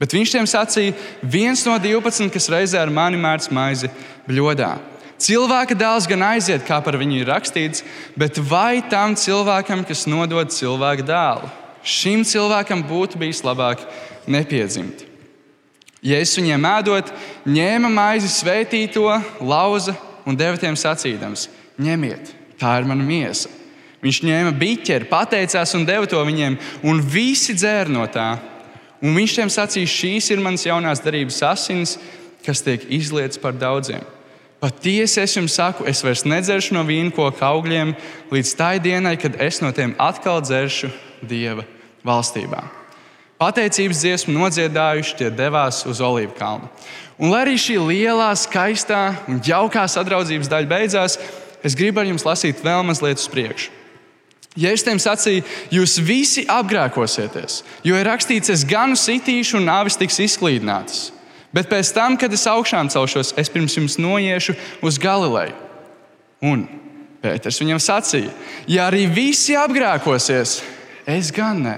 Bet 0.00 0.14
viņš 0.16 0.32
tiem 0.32 0.46
sacīja, 0.48 0.94
viens 1.20 1.66
no 1.66 1.74
12, 1.82 2.30
kas 2.32 2.48
reizē 2.52 2.78
ar 2.80 2.92
mani 2.94 3.18
mēdz 3.20 3.50
maizi 3.52 3.90
bļodā. 4.28 4.70
Cilvēka 5.20 5.76
dēls 5.76 6.06
gan 6.08 6.22
aiziet, 6.30 6.64
kā 6.64 6.78
par 6.84 6.96
viņu 6.96 7.20
ir 7.20 7.28
rakstīts, 7.28 7.84
bet 8.16 8.38
vai 8.40 8.80
tam 8.88 9.12
cilvēkam, 9.18 9.84
kas 9.84 10.06
nodod 10.08 10.52
cilvēka 10.54 11.04
dēlu? 11.04 11.50
Šim 11.84 12.24
cilvēkam 12.24 12.82
būtu 12.88 13.20
bijis 13.20 13.42
labāk 13.44 13.84
nepiedzimt. 14.30 15.06
Jēzus 16.00 16.38
viņiem 16.40 16.64
ēdot, 16.64 17.10
ņēma 17.44 17.90
maizi, 17.92 18.30
sveitīja 18.32 18.92
to, 18.94 19.08
lauza 19.44 19.92
un 20.24 20.36
deva 20.36 20.56
tiem 20.60 20.76
sacīdams: 20.78 21.48
Ņemiet, 21.80 22.32
tā 22.60 22.78
ir 22.80 22.88
mana 22.88 23.04
miesa. 23.04 23.52
Viņš 24.00 24.22
ņēma 24.24 24.54
biķeri, 24.56 25.08
pateicās 25.10 25.74
un 25.76 25.84
deva 25.84 26.08
to 26.08 26.22
viņiem, 26.24 26.56
un 26.88 27.02
visi 27.04 27.52
dzēra 27.52 27.92
no 27.92 28.06
tā. 28.08 28.30
Un 29.04 29.12
viņš 29.16 29.34
tiem 29.36 29.52
sacīja, 29.52 29.92
šīs 29.92 30.30
ir 30.32 30.40
manas 30.40 30.64
jaunās 30.64 31.04
darbības 31.04 31.42
asins, 31.50 31.98
kas 32.44 32.64
tiek 32.64 32.86
izlietas 32.88 33.40
par 33.40 33.52
daudziem. 33.56 34.00
Patiesi 34.60 35.22
es 35.22 35.32
jums 35.36 35.54
saku, 35.56 35.86
es 35.88 36.02
vairs 36.04 36.26
nedzeršu 36.28 36.74
no 36.76 36.82
vīna 36.84 37.14
koka 37.16 37.46
augļiem 37.48 37.94
līdz 38.28 38.50
tai 38.58 38.74
dienai, 38.82 39.14
kad 39.16 39.38
es 39.40 39.62
no 39.64 39.72
tiem 39.72 39.94
atkal 39.96 40.42
dzeršu 40.44 40.90
Dieva 41.24 41.64
valstībā. 42.04 42.60
Pateicības 43.40 44.02
dziesmu 44.02 44.34
nodziedājuši, 44.36 45.14
tie 45.16 45.30
devās 45.32 45.80
uz 45.88 46.02
Olīvu 46.04 46.34
kalnu. 46.36 46.68
Un, 47.16 47.30
lai 47.32 47.46
arī 47.46 47.56
šī 47.60 47.78
lielā, 47.80 48.28
skaistā 48.36 49.14
un 49.28 49.40
jaukā 49.44 49.86
sadraudzības 49.88 50.48
daļa 50.52 50.68
beidzās, 50.68 51.16
es 51.64 51.76
gribu 51.76 52.02
ar 52.02 52.08
jums 52.08 52.24
lasīt 52.28 52.60
vēl 52.64 52.84
mazliet 52.84 53.20
uz 53.20 53.28
priekšu. 53.32 53.72
Jēzus 54.60 54.84
tiem 54.84 55.00
sacīja, 55.00 55.44
jūs 55.72 55.96
visi 56.02 56.44
apgrēkosieties, 56.50 57.60
jo 57.86 57.96
ir 57.96 58.08
rakstīts, 58.08 58.50
es 58.52 58.66
ganu 58.68 58.98
sitīšu 58.98 59.60
un 59.60 59.68
nāvis 59.70 59.96
tiks 60.00 60.18
izklīdinātas. 60.26 61.08
Bet 61.54 61.70
pēc 61.70 61.90
tam, 61.94 62.16
kad 62.18 62.32
es 62.32 62.46
augšām 62.46 62.90
celšos, 62.92 63.34
es 63.40 63.50
pirms 63.50 63.74
jums 63.74 63.98
noiešu 63.98 64.54
uz 64.86 64.98
Galileju. 65.02 65.56
Un 66.46 66.68
Pēters 67.20 67.58
viņam 67.60 67.80
sacīja, 67.84 68.30
ja 68.70 68.86
arī 68.88 69.02
visi 69.12 69.52
apgrēkosies, 69.58 70.54
es 71.04 71.28
gan 71.36 71.58
ne. 71.66 71.74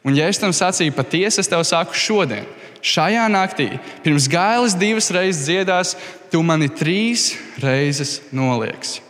Un, 0.00 0.14
ja 0.16 0.30
es 0.32 0.40
tam 0.40 0.54
sacīju, 0.56 0.94
patiesi 0.96 1.42
es 1.42 1.50
tev 1.50 1.60
saku 1.68 1.92
šodien, 1.92 2.46
šajā 2.80 3.26
naktī, 3.28 3.68
pirms 4.00 4.30
gailas 4.32 4.78
divas 4.80 5.10
reizes 5.12 5.44
dziedās, 5.44 5.92
tu 6.32 6.40
mani 6.40 6.70
trīs 6.72 7.34
reizes 7.60 8.22
nolieksi. 8.32 9.02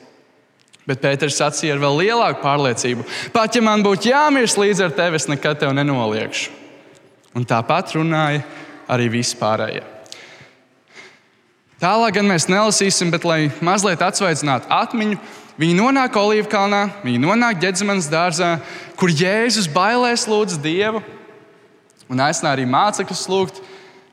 Bet 0.89 0.99
Pēters 1.05 1.39
sacīja 1.39 1.77
ar 1.77 1.85
vēl 1.85 2.01
lielāku 2.01 2.43
pārliecību: 2.43 3.05
Pat 3.31 3.55
ja 3.55 3.63
man 3.63 3.85
būtu 3.87 4.11
jāmirst 4.11 4.59
līdz 4.59 4.83
ar 4.89 4.97
tevi, 4.97 5.21
es 5.21 5.29
nekad 5.31 5.61
tevi 5.61 5.77
nenoliekšu. 5.79 6.57
Un 7.39 7.47
tāpat 7.47 7.95
runāja 7.95 8.43
arī 8.91 9.09
vispārējie. 9.13 9.85
Tālāk 11.81 12.19
gan 12.19 12.27
mēs 12.29 12.45
nelasīsim, 12.51 13.09
bet 13.13 13.25
lai 13.25 13.47
mazliet 13.65 14.03
atsveicinātu 14.05 14.69
atmiņu, 14.75 15.17
viņi 15.61 15.77
nonāk 15.79 16.19
Olīvkalnā, 16.21 16.83
viņi 17.07 17.23
nonāk 17.23 17.63
Gedzemanas 17.63 18.11
dārzā, 18.13 18.59
kur 19.01 19.09
Jēzus 19.09 19.71
bailēs 19.73 20.27
lūdz 20.29 20.59
Dievu 20.61 21.01
un 22.11 22.21
aicināja 22.21 22.59
arī 22.59 22.67
mācekļus 22.69 23.25
lūgt, 23.31 23.63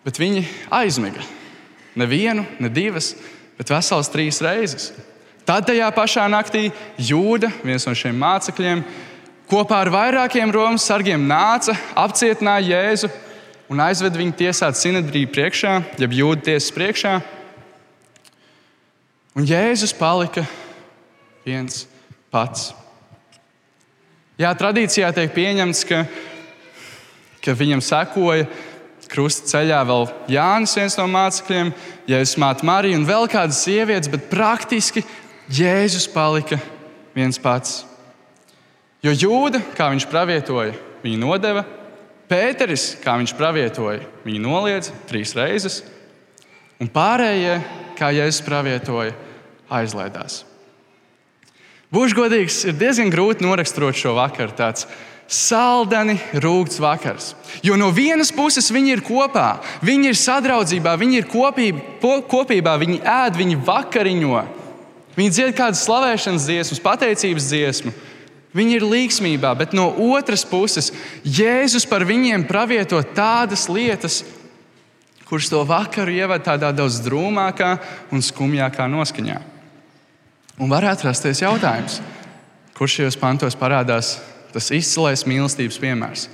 bet 0.06 0.22
viņi 0.22 0.46
aizmiga. 0.80 1.26
Nevienu, 1.98 2.46
ne 2.62 2.72
divas, 2.72 3.16
bet 3.58 3.74
vesels 3.74 4.12
trīs 4.14 4.40
reizes. 4.46 4.92
Tad 5.48 5.68
tajā 5.68 5.88
pašā 5.96 6.28
naktī 6.32 6.70
Jūda, 7.02 7.50
viens 7.66 7.88
no 7.88 7.96
šiem 7.98 8.16
mācekļiem, 8.22 8.84
kopā 9.50 9.82
ar 9.84 9.92
vairākiem 9.92 10.52
Romas 10.54 10.88
sargiem 10.88 11.24
nāca, 11.28 11.76
apcietināja 12.00 12.78
Jēzu 12.78 13.12
un 13.72 13.82
aizveda 13.84 14.20
viņu 14.20 14.36
tiesāt 14.40 14.80
Sinedriju 14.80 15.30
priekšā, 15.34 15.74
jeb 16.00 16.16
Jūda 16.16 16.46
tiesas 16.50 16.72
priekšā. 16.76 17.18
Un 19.38 19.46
Jēzus 19.48 19.94
palika 19.94 20.46
viens 21.46 21.86
pats. 22.34 22.72
Jā, 24.38 24.54
tradīcijā 24.58 25.10
tiek 25.14 25.34
pieņemts, 25.34 25.84
ka, 25.90 26.04
ka 27.44 27.56
viņam 27.58 27.84
sekoja 27.86 28.48
krusta 29.10 29.48
ceļā 29.54 29.80
vēl 29.88 30.08
Jānis, 30.32 30.76
viens 30.78 30.98
no 31.00 31.08
mācekļiem, 31.12 31.72
Jēzus 32.10 32.40
māte 32.42 32.68
Marija 32.68 33.00
un 33.00 33.08
vēl 33.08 33.28
kādas 33.32 33.62
sievietes, 33.66 34.12
bet 34.12 34.30
praktiski 34.32 35.04
Jēzus 35.54 36.08
palika 36.12 36.60
viens 37.16 37.40
pats. 37.42 37.82
Jo 39.06 39.14
jūda, 39.14 39.62
kā 39.78 39.90
viņš 39.94 40.08
pravietoja, 40.12 40.74
viņu 41.04 41.22
nodeva, 41.22 41.64
Pēteris, 42.28 42.98
kā 43.00 43.16
viņš 43.20 43.34
pravietoja, 43.40 44.04
viņu 44.26 44.44
noliedza 44.44 44.96
trīs 45.08 45.32
reizes, 45.38 45.80
un 46.82 46.90
pārējie, 46.92 47.62
kā 47.98 48.12
Jēzus 48.16 48.44
pravietoja, 48.44 49.16
aizlaidās. 49.72 50.42
Būšu 51.94 52.18
godīgs, 52.18 52.66
ir 52.68 52.76
diezgan 52.76 53.12
grūti 53.14 53.46
noraksturot 53.46 53.96
šo 53.96 54.18
vakaru. 54.18 54.52
Tāds 54.58 54.90
saldeni 55.32 56.18
rūkts 56.44 56.82
vakars. 56.84 57.30
Jo 57.64 57.78
no 57.80 57.94
vienas 57.96 58.32
puses 58.36 58.68
viņi 58.72 58.98
ir 58.98 59.04
kopā, 59.08 59.62
viņi 59.86 60.12
ir 60.12 60.20
sadraudzībā, 60.20 60.98
viņi 61.00 61.22
ir 61.22 61.30
kopība, 61.32 62.20
kopībā, 62.28 62.76
viņi 62.80 63.00
ēd, 63.04 63.40
viņi 63.40 63.60
vakariņo. 63.68 64.44
Viņi 65.18 65.34
dzied 65.34 65.56
kādas 65.58 65.86
slavēšanas 65.88 66.46
dziesmas, 66.46 66.84
pateicības 66.84 67.48
dziesmu. 67.50 67.94
Viņi 68.58 68.80
ir 68.80 68.86
līgsmībā, 68.88 69.52
bet 69.60 69.76
no 69.78 69.92
otras 70.16 70.42
puses 70.48 70.90
Jēzus 71.22 71.86
par 71.90 72.06
viņiem 72.08 72.48
pravieto 72.50 73.00
tādas 73.14 73.68
lietas, 73.70 74.24
kuras 75.28 75.52
to 75.52 75.62
vakaru 75.68 76.16
ievada 76.16 76.54
tādā 76.54 76.72
daudz 76.74 77.02
drūmākā 77.06 77.76
un 78.16 78.24
skumjākā 78.24 78.88
noskaņā. 78.90 79.38
Un 80.58 80.72
varētu 80.72 81.06
rasties 81.06 81.44
jautājums, 81.44 82.00
kurš 82.78 83.02
šajos 83.02 83.20
pantos 83.22 83.58
parādās 83.60 84.16
tas 84.56 84.72
izcilais 84.74 85.26
mīlestības 85.28 85.78
piemērs? 85.84 86.28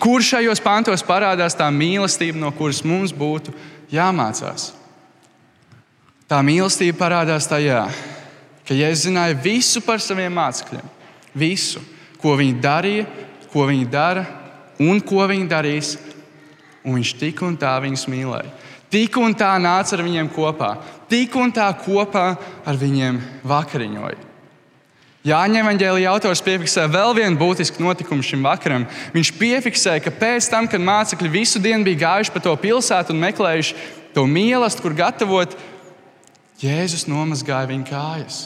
Kur 0.00 0.24
šajos 0.24 0.62
pantos 0.64 1.04
parādās 1.06 1.54
tā 1.54 1.68
mīlestība, 1.70 2.40
no 2.40 2.50
kuras 2.56 2.80
mums 2.82 3.12
būtu 3.14 3.52
jāmācās? 3.92 4.70
Tā 6.30 6.38
mīlestība 6.46 6.96
parādās 6.98 7.46
tajā, 7.50 7.84
ka 8.66 8.74
Jēzus 8.74 9.06
zināja 9.06 9.38
visu 9.44 9.82
par 9.84 10.02
saviem 10.02 10.32
mācekļiem. 10.34 10.96
Visu, 11.34 11.82
ko 12.20 12.36
viņi 12.38 12.56
darīja, 12.62 13.06
ko 13.52 13.66
viņi 13.68 13.90
dara 13.90 14.24
un 14.80 15.02
ko 15.04 15.26
viņi 15.28 15.50
darīs. 15.50 15.96
Un 16.80 16.96
viņš 16.96 17.12
tik 17.20 17.42
un 17.44 17.58
tā 17.60 17.74
viņus 17.82 18.06
mīlēja. 18.08 18.50
Tik 18.90 19.18
un 19.20 19.36
tā 19.38 19.52
nāca 19.62 19.94
ar 19.94 20.02
viņiem 20.02 20.30
kopā, 20.34 20.72
tik 21.10 21.36
un 21.38 21.52
tā 21.54 21.68
kopā 21.84 22.32
ar 22.66 22.78
viņiem 22.80 23.20
vakariņoja. 23.46 24.26
Jāņem 25.20 25.60
Evanģēlīja 25.60 26.08
autors 26.14 26.40
piefiksē 26.40 26.86
vēl 26.88 27.12
vienu 27.18 27.36
būtisku 27.36 27.82
notikumu 27.84 28.24
šim 28.24 28.40
vakaram. 28.48 28.86
Viņš 29.12 29.34
piefiksē, 29.36 29.98
ka 30.00 30.10
pēc 30.16 30.48
tam, 30.48 30.64
kad 30.64 30.80
mācekļi 30.80 31.28
visu 31.28 31.60
dienu 31.60 31.84
bija 31.84 32.06
gājuši 32.06 32.32
pa 32.32 32.40
to 32.40 32.54
pilsētu 32.56 33.12
un 33.12 33.20
meklējuši 33.26 33.76
to 34.16 34.24
mīlestību, 34.24 34.86
kur 34.86 34.96
gatavot, 34.96 35.58
Jēzus 36.60 37.06
nomazgāja 37.08 37.68
viņu 37.70 37.86
kājas. 37.88 38.40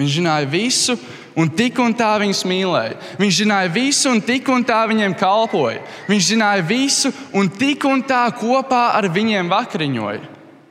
Viņš 0.00 0.14
zināja 0.16 0.48
visu, 0.48 0.94
un 1.36 1.50
tik 1.52 1.78
un 1.82 1.92
tā 1.92 2.14
viņus 2.22 2.40
mīlēja. 2.48 2.96
Viņš 3.20 3.40
zināja 3.42 3.68
visu, 3.74 4.08
un 4.08 4.22
tik 4.24 4.48
un 4.48 4.64
tā 4.64 4.80
viņiem 4.88 5.12
kalpoja. 5.20 5.82
Viņš 6.08 6.30
zināja 6.32 6.64
visu, 6.64 7.12
un 7.36 7.50
tik 7.52 7.84
un 7.84 8.00
tā 8.08 8.22
kopā 8.40 8.94
ar 8.96 9.10
viņiem 9.12 9.50
vakariņoja. 9.52 10.22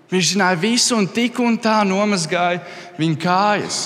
Viņš 0.10 0.34
zināja 0.34 0.58
visu, 0.58 0.98
un 0.98 1.06
tik 1.14 1.38
un 1.46 1.60
tā 1.62 1.78
nomazgāja 1.86 2.64
viņu 2.98 3.20
kājas. 3.22 3.84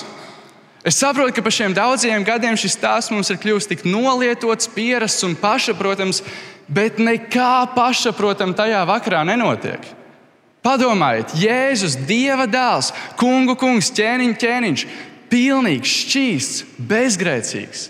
Es 0.84 1.00
saprotu, 1.00 1.36
ka 1.36 1.44
pa 1.44 1.52
šiem 1.52 1.76
daudziem 1.76 2.24
gadiem 2.28 2.56
šis 2.60 2.78
stāsts 2.78 3.12
mums 3.12 3.30
ir 3.32 3.40
kļuvis 3.40 3.68
tik 3.68 3.84
nolietots, 3.88 4.72
pierasts 4.72 5.24
un 5.28 5.36
pašsaprotams, 5.40 6.22
bet 6.68 7.00
nekā 7.04 7.68
pašsaprotama 7.76 8.56
tajā 8.56 8.82
vakarā 8.88 9.24
nenotiek. 9.28 9.84
Padomājiet, 10.64 11.36
Jēzus, 11.36 11.98
Dieva 12.08 12.48
dēls, 12.48 12.94
kungu 13.20 13.56
kungs, 13.60 13.92
ķēniņš, 13.96 14.38
ķēniņš, 14.40 14.84
pilnīgs, 15.34 15.98
šķīsts, 16.04 16.66
bezgrēcīgs. 16.90 17.88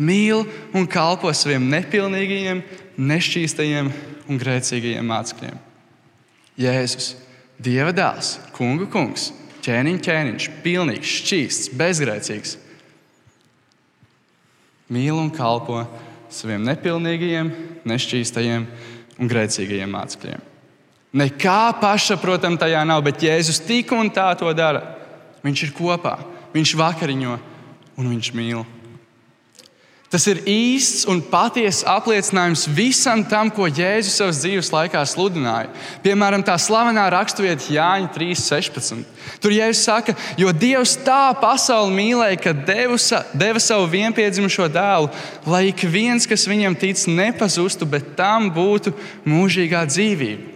Mīl 0.00 0.46
un 0.72 0.86
kalpo 0.88 1.28
saviem 1.36 1.66
nepilnīgajiem, 1.68 2.62
nešķīstajiem 2.96 3.90
un 4.32 4.40
grēcīgajiem 4.40 5.12
mācekļiem. 5.12 5.58
Jēzus, 6.62 7.10
Dieva 7.62 7.92
dēls, 7.94 8.38
kungu 8.56 8.88
kungs, 8.90 9.28
ķēniņš, 9.62 10.00
ķēniņš, 10.02 10.46
pilnīgs, 10.64 11.12
šķīsts, 11.20 11.68
bezgrēcīgs. 11.78 12.56
Mīl 14.92 15.14
un 15.14 15.30
kalpo 15.32 15.84
saviem 16.32 16.64
nepilnīgajiem, 16.66 17.52
nešķīstajiem 17.86 18.66
un 19.20 19.30
grēcīgajiem 19.30 19.94
mācekļiem. 19.94 20.48
Nekā 21.20 21.60
pašsaprotama 21.78 22.58
tajā 22.58 22.82
nav, 22.88 23.04
bet 23.04 23.22
Jēzus 23.22 23.60
tik 23.62 23.92
un 23.92 24.08
tā 24.10 24.32
to 24.40 24.48
dara. 24.56 24.80
Viņš 25.44 25.66
ir 25.68 25.74
kopā, 25.76 26.16
viņš 26.54 26.76
vakariņo 26.78 27.40
un 27.98 28.14
viņš 28.14 28.32
mīl. 28.36 28.62
Tas 30.12 30.26
ir 30.28 30.42
īsts 30.44 31.06
un 31.08 31.22
patiess 31.24 31.86
apliecinājums 31.88 32.66
visam 32.76 33.22
tam, 33.24 33.48
ko 33.48 33.64
Jēzus 33.64 34.18
savas 34.18 34.42
dzīves 34.42 34.68
laikā 34.68 35.00
sludināja. 35.08 35.70
Piemēram, 36.04 36.44
tā 36.44 36.58
slavenā 36.60 37.06
raksturvieta 37.14 37.72
Jāņa 37.72 38.10
3.16. 38.12 39.06
Tur 39.40 39.56
Jēzus 39.56 39.86
saka, 39.88 40.12
jo 40.36 40.52
Dievs 40.52 40.98
tā 41.00 41.32
pasauli 41.40 41.96
mīlēja, 41.96 42.42
ka 42.44 42.52
devu, 42.52 43.00
deva 43.32 43.64
savu 43.64 43.88
vienpiedzimušo 43.94 44.68
dēlu, 44.74 45.08
lai 45.48 45.64
ik 45.70 45.86
viens, 45.88 46.28
kas 46.28 46.44
viņam 46.44 46.76
tic, 46.76 47.06
nepazustu, 47.08 47.88
bet 47.88 48.12
tam 48.18 48.52
būtu 48.52 48.92
mūžīgā 49.24 49.86
dzīvība. 49.88 50.51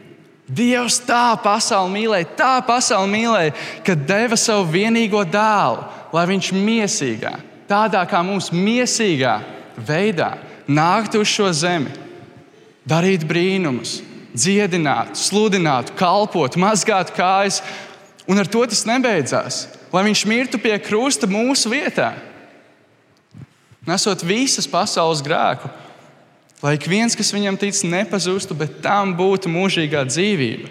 Dievs 0.47 1.01
tā 1.03 1.35
pasauli 1.43 1.91
mīlēja, 1.97 2.31
tā 2.39 2.55
pasauli 2.67 3.11
mīlēja, 3.11 3.55
ka 3.83 3.97
deva 3.99 4.39
savu 4.39 4.69
vienīgo 4.71 5.25
dēlu, 5.27 5.83
lai 6.15 6.25
viņš 6.31 6.53
miesīgā 6.55 7.35
tādā 7.69 8.03
kā 8.09 8.23
mums 8.25 8.51
mīsīgā 8.55 9.37
veidā 9.77 10.37
nākt 10.67 11.17
uz 11.19 11.29
šo 11.31 11.51
zemi, 11.55 11.93
darīt 12.87 13.27
brīnumus, 13.27 14.01
dziedināt, 14.37 15.17
sludināt, 15.19 15.93
kalpot, 15.99 16.59
mazgāt 16.61 17.13
kājas. 17.17 17.63
Un 18.27 18.43
ar 18.43 18.49
to 18.51 18.65
tas 18.67 18.83
nebeidzās. 18.89 19.67
Lai 19.95 20.03
viņš 20.09 20.25
mirtu 20.27 20.59
pie 20.59 20.75
krusta 20.83 21.29
mūsu 21.31 21.71
vietā, 21.71 22.11
nesot 23.87 24.25
visas 24.27 24.67
pasaules 24.67 25.23
grēku, 25.23 25.71
lai 26.63 26.77
ik 26.77 26.87
viens, 26.89 27.17
kas 27.17 27.33
viņam 27.35 27.59
tic, 27.61 27.79
nepazustu, 27.85 28.57
bet 28.57 28.81
tam 28.85 29.17
būtu 29.19 29.51
mūžīgā 29.53 30.07
dzīvība. 30.09 30.71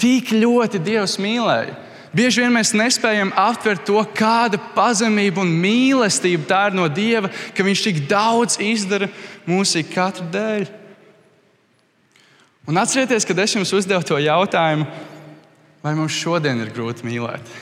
Tik 0.00 0.34
ļoti 0.36 0.80
Dievs 0.82 1.18
mīlēja 1.20 1.76
Bieži 2.10 2.42
vien 2.42 2.50
mēs 2.50 2.72
nespējam 2.74 3.30
aptvert 3.38 3.84
to, 3.86 4.00
kāda 4.18 4.58
pazemība 4.74 5.44
un 5.44 5.52
mīlestība 5.62 6.48
tā 6.48 6.64
ir 6.70 6.76
no 6.78 6.88
Dieva, 6.90 7.30
ka 7.54 7.66
Viņš 7.66 7.82
tik 7.86 8.00
daudz 8.10 8.58
izdara 8.62 9.06
mūsu 9.46 9.84
katru 9.86 10.26
dēļ. 10.34 10.66
Un 12.70 12.78
atcerieties, 12.82 13.26
kad 13.26 13.38
es 13.42 13.54
jums 13.54 13.72
uzdevu 13.74 14.02
to 14.06 14.18
jautājumu, 14.20 14.88
vai 15.82 15.94
mums 15.98 16.18
šodien 16.18 16.58
ir 16.60 16.74
grūti 16.74 17.06
mīlēt. 17.06 17.54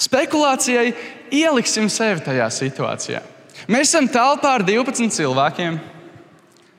Spekulācijai 0.00 0.94
ieliksim 1.34 1.88
sevi 1.92 2.24
tajā 2.24 2.48
situācijā. 2.54 3.20
Mēs 3.68 3.90
esam 3.90 4.08
telpā 4.08 4.56
ar 4.58 4.64
12 4.64 5.12
cilvēkiem. 5.12 5.78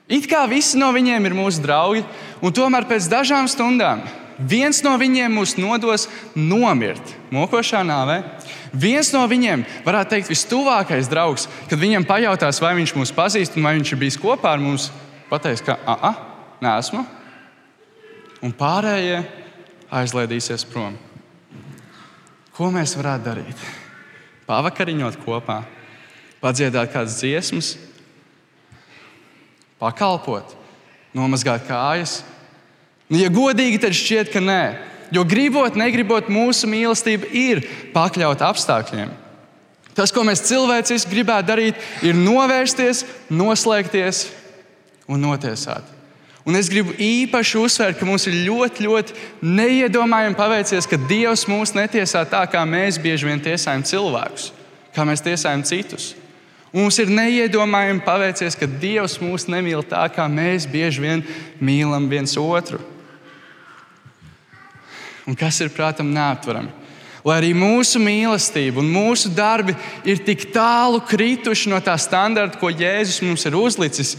It 0.10 0.25
kā 0.30 0.42
visi 0.50 0.80
no 0.82 0.89
viņiem 0.96 1.28
ir 1.30 1.38
mūsu 1.38 1.62
draugi, 1.62 2.01
un 2.42 2.56
tomēr 2.56 2.88
pēc 2.89 3.08
dažām 3.12 3.48
stundām 3.51 4.01
Viens 4.39 4.80
no 4.86 4.94
viņiem 4.96 5.34
mūs 5.36 5.58
nodos 5.60 6.06
nomirt 6.32 7.12
mokošā 7.34 7.82
nāvē. 7.84 8.22
Viens 8.72 9.12
no 9.12 9.25
viņiem, 9.28 9.66
varētu 9.84 10.13
teikt, 10.13 10.32
vistuvākais 10.32 11.10
draugs, 11.12 11.50
kad 11.68 11.82
viņam 11.82 12.08
pajautās, 12.08 12.62
vai 12.63 12.72
viņš 12.78 12.94
mūs 12.96 13.12
pazīst 13.16 13.57
un 13.57 13.68
vai 13.68 13.75
viņš 13.75 13.92
ir 13.92 14.00
bijis 14.00 14.20
kopā 14.22 14.53
ar 14.55 14.64
mums, 14.64 14.88
pateiks, 15.27 15.66
ka 15.66 15.75
ah, 15.83 16.16
nesmu. 16.64 17.03
Un 18.46 18.55
pārējie 18.55 19.25
aizlaidīsies 19.92 20.64
prom. 20.72 20.96
Ko 22.55 22.72
mēs 22.72 22.96
varētu 22.96 23.25
darīt? 23.25 23.68
Pavakariņot 24.48 25.20
kopā, 25.25 25.66
padziedāt 26.40 26.94
kādas 26.96 27.20
dziesmas, 27.20 27.75
pakalpot, 29.79 30.57
nomazgāt 31.15 31.65
kājas 31.68 32.20
Nu, 33.09 33.18
ja 33.18 33.29
godīgi, 33.33 33.81
tad 33.81 33.98
šķiet, 33.98 34.29
ka 34.33 34.42
nē. 34.44 34.63
Jo 35.13 35.24
gribot, 35.25 35.74
negribot, 35.77 36.29
mūsu 36.29 36.70
mīlestība 36.70 37.29
ir 37.33 37.63
pakļauta 37.96 38.51
apstākļiem. 38.53 39.09
Tas, 39.98 40.13
ko 40.13 40.22
mēs 40.24 40.46
cilvēciski 40.46 41.09
gribētu 41.11 41.50
darīt, 41.50 41.79
ir 42.05 42.13
novērsties, 42.15 43.01
noslēgties 43.33 44.27
un 45.09 45.25
notiesāt. 45.25 45.98
Un 46.46 46.55
es 46.55 46.70
gribu 46.72 46.94
īpaši 46.94 47.57
uzsvērt, 47.59 47.98
ka 48.00 48.05
mums 48.07 48.27
ir 48.29 48.37
ļoti, 48.46 48.85
ļoti 48.85 49.18
neiedomājami 49.44 50.37
paveicies, 50.37 50.87
ka 50.87 51.01
Dievs 51.09 51.48
mūs 51.50 51.74
netiesā 51.75 52.24
tā, 52.29 52.46
kā 52.50 52.61
mēs 52.70 53.01
bieži 53.01 53.27
vien 53.27 53.42
tiesājam 53.44 53.83
cilvēkus, 53.85 54.51
kā 54.96 55.05
mēs 55.09 55.25
tiesājam 55.25 55.65
citus. 55.68 56.13
Mums 56.74 57.00
ir 57.01 57.10
neiedomājami 57.10 58.03
paveicies, 58.05 58.58
ka 58.58 58.68
Dievs 58.70 59.18
mūs 59.24 59.48
nemīl 59.50 59.82
tā, 59.90 60.03
kā 60.14 60.27
mēs 60.29 60.68
bieži 60.70 61.01
vien 61.01 61.25
mīlam 61.58 62.05
viens 62.12 62.38
otru 62.38 62.77
un 65.29 65.38
kas 65.38 65.60
ir 65.62 65.70
prātam 65.70 66.10
neaptverami. 66.10 66.72
Lai 67.22 67.36
arī 67.38 67.51
mūsu 67.53 68.00
mīlestība 68.01 68.82
un 68.82 68.90
mūsu 68.90 69.29
darbi 69.36 69.75
ir 70.08 70.22
tik 70.25 70.48
tālu 70.55 71.01
krituši 71.05 71.70
no 71.70 71.77
tā 71.84 71.94
standarta, 72.00 72.58
ko 72.58 72.72
Jēzus 72.72 73.20
mums 73.27 73.44
ir 73.46 73.58
uzlicis, 73.60 74.16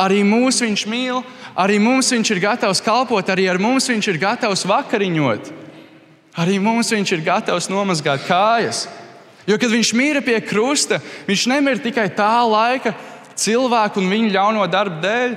arī 0.00 0.24
mūs 0.26 0.62
viņš 0.64 0.84
mīl, 0.90 1.20
arī 1.54 1.76
mums 1.82 2.10
viņš 2.14 2.32
ir 2.34 2.40
gatavs 2.42 2.82
kalpot, 2.82 3.30
arī 3.30 3.46
ar 3.52 3.60
mums 3.62 3.86
viņš 3.90 4.10
ir 4.10 4.20
gatavs 4.22 4.64
vakariņot, 4.66 5.52
arī 6.40 6.56
mums 6.62 6.90
viņš 6.94 7.14
ir 7.14 7.26
gatavs 7.28 7.70
nomazgāt 7.70 8.26
kājas. 8.26 8.86
Jo, 9.48 9.56
kad 9.56 9.72
viņš 9.72 9.94
mīra 9.96 10.20
pie 10.20 10.36
krusta, 10.44 10.98
viņš 11.24 11.46
nemira 11.48 11.80
tikai 11.80 12.10
tā 12.12 12.34
laika 12.44 12.92
cilvēku 13.38 14.02
un 14.02 14.10
viņu 14.12 14.32
ļauno 14.34 14.66
darbu 14.68 14.98
dēļ, 15.00 15.36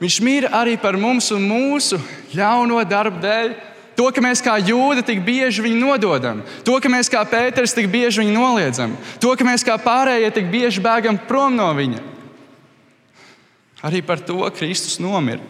viņš 0.00 0.20
mīra 0.24 0.52
arī 0.62 0.78
par 0.80 0.96
mums 0.96 1.28
un 1.36 1.44
mūsu 1.44 1.98
ļauno 2.32 2.80
darbu 2.88 3.20
dēļ. 3.20 3.50
To, 3.98 4.06
ka 4.16 4.22
mēs 4.24 4.40
kā 4.40 4.54
jūdi 4.64 5.02
tik 5.04 5.18
bieži 5.26 5.60
viņu 5.60 5.76
nododam, 5.82 6.38
to, 6.64 6.78
ka 6.80 6.88
mēs 6.88 7.10
kā 7.12 7.20
Pēters 7.28 7.74
tik 7.76 7.90
bieži 7.92 8.22
viņu 8.22 8.32
noliedzam, 8.32 8.94
to, 9.20 9.34
ka 9.36 9.44
mēs 9.44 9.66
kā 9.66 9.74
pārējie 9.82 10.30
tik 10.38 10.48
bieži 10.48 10.80
bēgam 10.80 11.18
prom 11.28 11.58
no 11.58 11.66
viņa. 11.76 12.00
Arī 13.84 14.00
par 14.04 14.22
to 14.24 14.46
Kristus 14.56 14.96
nomira. 15.02 15.44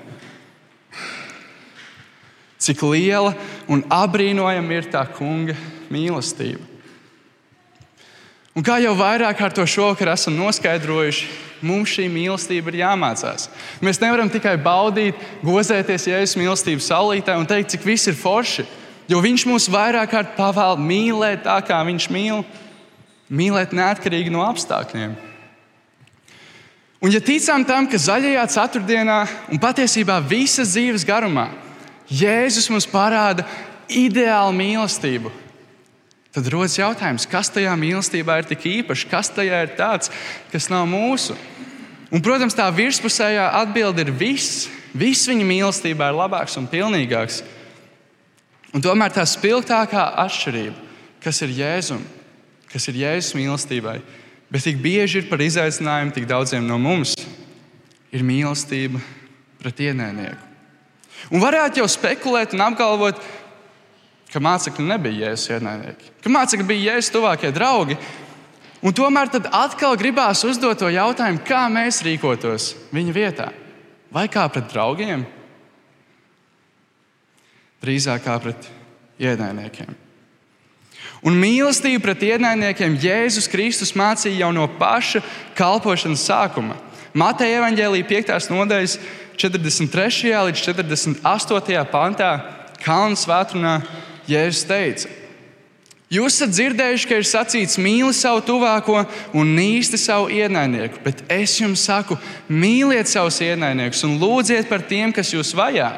Cik 2.59 2.83
liela 2.91 3.37
un 3.71 3.85
apbrīnojama 3.87 4.81
ir 4.81 4.91
tā 4.91 5.05
kunga 5.15 5.55
mīlestība. 5.93 6.70
Un 8.61 8.65
kā 8.67 8.75
jau 8.77 8.91
vairāk 8.93 9.39
kārt 9.39 9.55
to 9.57 9.65
šovakar 9.65 10.11
esam 10.13 10.35
noskaidrojuši, 10.37 11.29
mums 11.65 11.95
šī 11.95 12.11
mīlestība 12.13 12.69
ir 12.69 12.83
jāmācās. 12.83 13.47
Mēs 13.81 14.03
nevaram 14.03 14.29
tikai 14.29 14.59
baudīt, 14.61 15.17
gozēties 15.41 16.05
Jēzus 16.11 16.37
mīlestības 16.37 16.91
saulītē 16.91 17.39
un 17.41 17.49
teikt, 17.49 17.73
cik 17.73 17.89
viss 17.89 18.11
ir 18.13 18.19
forši. 18.21 18.67
Jo 19.09 19.23
Viņš 19.25 19.47
mums 19.49 19.71
vairāk 19.73 20.13
kārt 20.13 20.37
pavēl 20.37 20.77
mīlēt 20.77 21.47
tā, 21.49 21.57
kā 21.65 21.81
Viņš 21.89 22.11
mīl, 22.13 22.45
mīlēt 23.33 23.73
neatkarīgi 23.73 24.37
no 24.37 24.45
apstākļiem. 24.45 25.17
Un, 27.01 27.09
ja 27.09 27.25
ticam 27.25 27.65
tam, 27.65 27.89
ka 27.89 27.97
zaļajā 27.97 28.45
ceturtdienā 28.59 29.21
un 29.49 29.63
patiesībā 29.63 30.21
visas 30.21 30.77
dzīves 30.77 31.09
garumā 31.09 31.49
Jēzus 32.13 32.69
mums 32.69 32.85
parāda 32.85 33.49
ideālu 33.89 34.53
mīlestību, 34.61 35.33
Tad 36.31 36.47
rodas 36.53 36.77
jautājums, 36.79 37.27
kas 37.27 37.51
tajā 37.51 37.73
mīlestībā 37.79 38.37
ir 38.39 38.47
tik 38.47 38.67
īpašs, 38.71 39.09
kas 39.11 39.33
tajā 39.35 39.65
ir 39.67 39.73
tāds, 39.79 40.13
kas 40.53 40.69
nav 40.71 40.87
mūsu. 40.87 41.35
Un, 42.11 42.23
protams, 42.23 42.55
tā 42.59 42.69
virspusējā 42.75 43.49
atbilde 43.63 44.05
ir 44.07 44.13
viss. 44.15 44.69
Viss 44.95 45.27
viņa 45.31 45.47
mīlestībā 45.47 46.11
ir 46.11 46.19
labāks 46.19 46.57
un 46.59 46.69
pilnīgāks. 46.71 47.43
Un 48.75 48.83
tomēr 48.83 49.11
tā 49.15 49.25
spilgtākā 49.27 50.05
atšķirība, 50.23 50.77
kas 51.23 51.43
ir 51.43 51.55
Jēzum, 51.59 52.03
kas 52.71 52.87
ir 52.91 53.01
Jēzus 53.03 53.35
mīlestībai, 53.35 53.97
bet 54.51 54.67
tik 54.67 54.79
bieži 54.83 55.23
ir 55.23 55.31
par 55.31 55.43
izaicinājumu 55.43 56.15
tik 56.15 56.29
daudziem 56.31 56.67
no 56.67 56.79
mums, 56.79 57.17
ir 58.15 58.27
mīlestība 58.27 59.03
pret 59.63 59.83
ienaidnieku. 59.83 60.47
Un 61.35 61.43
varētu 61.43 61.83
jau 61.83 61.89
spekulēt 61.91 62.55
un 62.55 62.63
apgalvot, 62.65 63.19
ka 64.31 64.43
mācekļi 64.43 64.87
nebija 64.87 65.31
jēzus 65.31 65.57
ienaidnieki, 65.57 66.13
ka 66.25 66.33
mācekļi 66.33 66.69
bija 66.69 66.95
jēzus 66.95 67.15
tuvākie 67.15 67.51
draugi. 67.55 67.99
Un 68.81 68.95
tomēr 68.97 69.29
tad 69.29 69.51
atkal 69.53 69.93
gribās 70.01 70.41
uzdot 70.49 70.79
to 70.81 70.89
jautājumu, 70.89 71.43
kā 71.45 71.67
mēs 71.69 72.01
rīkotos 72.07 72.71
viņa 72.95 73.13
vietā. 73.13 73.51
Vai 74.11 74.25
kā 74.33 74.47
pret 74.49 74.71
draugiem? 74.73 75.27
drīzāk 77.81 78.25
kā 78.25 78.37
pret 78.43 78.69
ienaidniekiem. 79.21 79.97
Un 81.27 81.37
mīlestību 81.37 82.01
pret 82.05 82.23
ienaidniekiem 82.25 82.97
Jēzus 83.01 83.49
Kristus 83.53 83.93
mācīja 83.97 84.47
jau 84.47 84.53
no 84.57 84.67
paša 84.81 85.21
kalpošanas 85.57 86.25
sākuma. 86.29 86.79
Mateja 87.13 87.61
evanģēlīja 87.61 88.09
5. 88.09 88.49
nodaļas 88.55 88.97
43. 89.41 90.33
līdz 90.49 90.65
48. 90.65 91.85
pantā 91.93 92.31
Kalnu 92.81 93.19
svētdienā 93.21 93.75
Jēzus 94.29 94.67
teica: 94.69 95.11
Jūs 96.11 96.41
esat 96.41 96.51
dzirdējuši, 96.57 97.07
ka 97.07 97.19
ir 97.21 97.27
sacīts 97.29 97.79
mīli 97.79 98.11
savu 98.19 98.43
tuvāko 98.43 99.05
un 99.31 99.53
nīsti 99.55 99.99
savu 100.01 100.27
ienaidnieku, 100.35 100.99
bet 101.05 101.23
es 101.31 101.55
jums 101.61 101.85
saku, 101.87 102.17
mīliet 102.51 103.07
savus 103.07 103.39
ienaidniekus 103.47 104.03
un 104.09 104.17
lūdziet 104.19 104.67
par 104.67 104.83
tiem, 104.83 105.15
kas 105.15 105.31
jūs 105.31 105.55
vajā, 105.55 105.93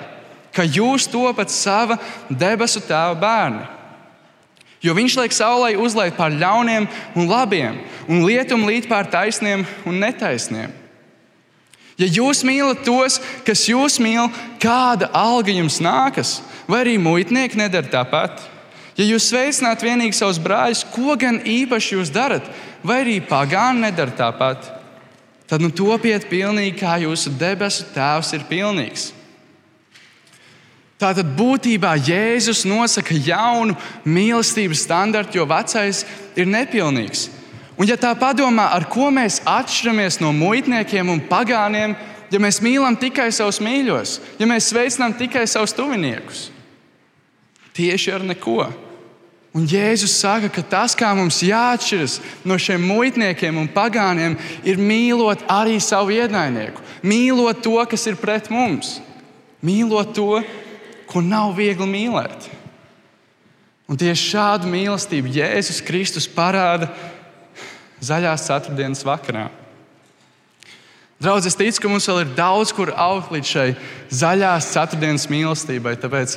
ka 0.52 0.66
jūs 0.68 1.08
topat 1.08 1.48
sava 1.48 1.96
debesu 2.28 2.84
tēva 2.84 3.16
bērni. 3.22 3.64
Jo 4.84 4.92
viņš 4.98 5.16
liek 5.16 5.32
saulē 5.32 5.72
uzliet 5.80 6.18
pār 6.18 6.36
ļauniem 6.36 6.90
un 7.16 7.30
labiem, 7.30 7.80
un 8.04 8.26
lietum 8.26 8.66
līt 8.68 8.90
pār 8.90 9.08
taisniem 9.08 9.64
un 9.88 10.00
netaisniem. 10.02 10.81
Ja 12.02 12.08
jūs 12.10 12.40
mīlat 12.42 12.82
tos, 12.82 13.20
kas 13.46 13.62
jūs 13.70 14.00
mīl, 14.02 14.26
kāda 14.62 15.06
alga 15.14 15.54
jums 15.54 15.78
nākas, 15.82 16.40
vai 16.66 16.80
arī 16.82 16.96
muitnieki 16.98 17.60
nedara 17.60 17.86
tāpat? 17.92 18.42
Ja 18.98 19.06
jūs 19.06 19.28
sveicināt 19.30 19.84
vienīgi 19.86 20.18
savus 20.18 20.40
brāļus, 20.42 20.82
ko 20.90 21.14
gan 21.20 21.38
īpaši 21.46 21.94
jūs 21.94 22.10
darat, 22.12 22.48
vai 22.82 23.04
arī 23.04 23.20
pagāni 23.24 23.86
nedara 23.86 24.12
tāpat, 24.18 24.66
tad 25.46 25.62
nu 25.62 25.70
topiet 25.70 26.26
pilnīgi, 26.26 26.80
kā 26.80 26.98
jūsu 27.04 27.32
debesu 27.38 27.86
Tēvs 27.94 28.34
ir 28.34 28.48
pilnīgs. 28.50 29.12
Tātad 30.98 31.32
būtībā 31.38 31.94
Jēzus 32.02 32.64
nosaka 32.66 33.14
jaunu 33.14 33.74
mīlestības 34.06 34.84
standartu, 34.86 35.38
jo 35.38 35.46
vecais 35.50 36.04
ir 36.38 36.50
nepilnīgs. 36.50 37.28
Un, 37.82 37.88
ja 37.90 37.96
tā 37.98 38.12
padomā, 38.14 38.68
ar 38.76 38.84
ko 38.86 39.08
mēs 39.10 39.40
atšķiramies 39.42 40.20
no 40.22 40.28
muitniekiem 40.30 41.08
un 41.10 41.18
pagāniem, 41.26 41.96
ja 42.30 42.38
mēs 42.38 42.60
mīlam 42.62 42.94
tikai 42.94 43.26
savus 43.34 43.58
mīļos, 43.58 44.20
ja 44.38 44.46
mēs 44.46 44.68
sveicinām 44.70 45.16
tikai 45.18 45.48
savus 45.50 45.74
tuviniekus, 45.74 46.44
tieši 47.74 48.12
ar 48.14 48.22
neko. 48.28 48.68
Un 49.58 49.66
Jēzus 49.66 50.14
saka, 50.14 50.46
ka 50.46 50.62
tas, 50.62 50.94
kā 50.94 51.10
mums 51.18 51.40
jāatšķiras 51.42 52.20
no 52.46 52.54
šiem 52.54 52.86
muitniekiem 52.86 53.58
un 53.58 53.66
pagāniem, 53.74 54.36
ir 54.62 54.78
mīlot 54.78 55.42
arī 55.50 55.80
savu 55.82 56.14
ienaidnieku, 56.14 56.86
mīlot 57.02 57.64
to, 57.66 57.74
kas 57.90 58.06
ir 58.06 58.14
pret 58.20 58.46
mums, 58.54 59.00
mīlot 59.58 60.14
to, 60.14 60.38
ko 61.10 61.20
nav 61.20 61.56
viegli 61.58 61.90
mīlēt. 61.90 62.46
Un 63.90 63.98
tieši 63.98 64.30
šādu 64.36 64.70
mīlestību 64.70 65.34
Jēzus 65.34 65.82
Kristus 65.82 66.30
parāda 66.30 66.92
zaļās 68.02 68.46
ceturtdienas 68.48 69.04
vakarā. 69.06 69.48
Draudz, 71.22 71.46
es 71.46 71.54
ticu, 71.54 71.84
ka 71.84 71.90
mums 71.90 72.08
vēl 72.10 72.24
ir 72.24 72.32
daudz, 72.34 72.72
kur 72.74 72.90
augt 72.98 73.30
līdz 73.30 73.46
šai 73.46 73.68
zaļās 74.10 74.72
ceturtdienas 74.74 75.28
mīlestībai. 75.30 75.94
Tāpēc 76.02 76.34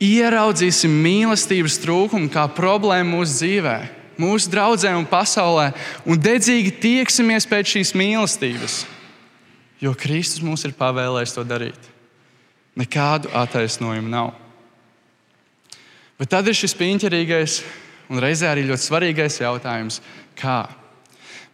ieraudzīsim 0.00 0.94
mīlestības 1.04 1.76
trūkumu 1.82 2.30
kā 2.32 2.46
problēmu 2.56 3.18
mūsu 3.18 3.34
dzīvē, 3.42 3.76
mūsu 4.20 4.48
draudzē 4.52 4.94
un 4.96 5.04
pasaulē, 5.10 5.68
un 6.08 6.20
dedzīgi 6.20 6.72
tieksimies 6.80 7.48
pēc 7.50 7.74
šīs 7.74 7.92
mīlestības, 8.00 8.78
jo 9.84 9.92
Kristus 10.00 10.44
mums 10.44 10.64
ir 10.64 10.72
pavēlējis 10.78 11.36
to 11.36 11.44
darīt. 11.44 11.92
Nekādu 12.76 13.28
attaisnojumu 13.36 14.08
nav. 14.12 14.32
Bet 16.16 16.32
tad 16.32 16.48
ir 16.48 16.56
šis 16.56 16.72
piņķerīgais 16.76 17.60
un 18.08 18.20
reizē 18.24 18.48
arī 18.48 18.64
ļoti 18.68 18.88
svarīgais 18.88 19.40
jautājums, 19.44 20.00
kā. 20.40 20.62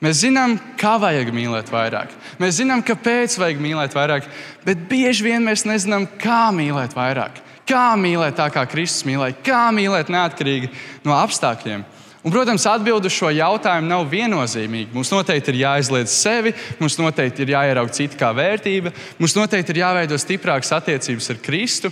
Mēs 0.03 0.25
zinām, 0.25 0.57
kā 0.81 0.97
vajag 0.99 1.31
mīlēt 1.35 1.69
vairāk. 1.71 2.11
Mēs 2.43 2.57
zinām, 2.59 2.83
kāpēc 2.83 3.37
vajag 3.39 3.61
mīlēt 3.63 3.95
vairāk, 3.95 4.27
bet 4.67 4.83
bieži 4.91 5.29
vien 5.29 5.47
mēs 5.47 5.63
nezinām, 5.69 6.09
kā 6.19 6.49
mīlēt 6.55 6.97
vairāk. 6.99 7.39
Kā 7.69 7.93
mīlēt 7.95 8.35
tā, 8.41 8.49
kā 8.51 8.65
Kristus 8.67 9.07
mīlēja, 9.07 9.39
kā 9.47 9.69
mīlēt 9.75 10.11
neatkarīgi 10.11 10.73
no 11.07 11.15
apstākļiem. 11.21 11.87
Un, 12.23 12.31
protams, 12.31 12.67
atbilde 12.71 13.11
uz 13.11 13.15
šo 13.15 13.31
jautājumu 13.35 13.91
nav 13.91 14.05
viennozīmīga. 14.11 14.91
Mums 14.95 15.11
noteikti 15.15 15.55
ir 15.55 15.63
jāizliedz 15.65 16.13
sevi, 16.15 16.53
mums 16.79 16.99
noteikti 16.99 17.43
ir 17.43 17.55
jāierauga 17.57 17.95
cita 17.95 18.19
kā 18.19 18.31
vērtība, 18.35 18.93
mums 19.19 19.35
noteikti 19.39 19.75
ir 19.75 19.83
jāveido 19.83 20.19
stiprākas 20.19 20.71
attiecības 20.79 21.33
ar 21.35 21.43
Kristu. 21.43 21.91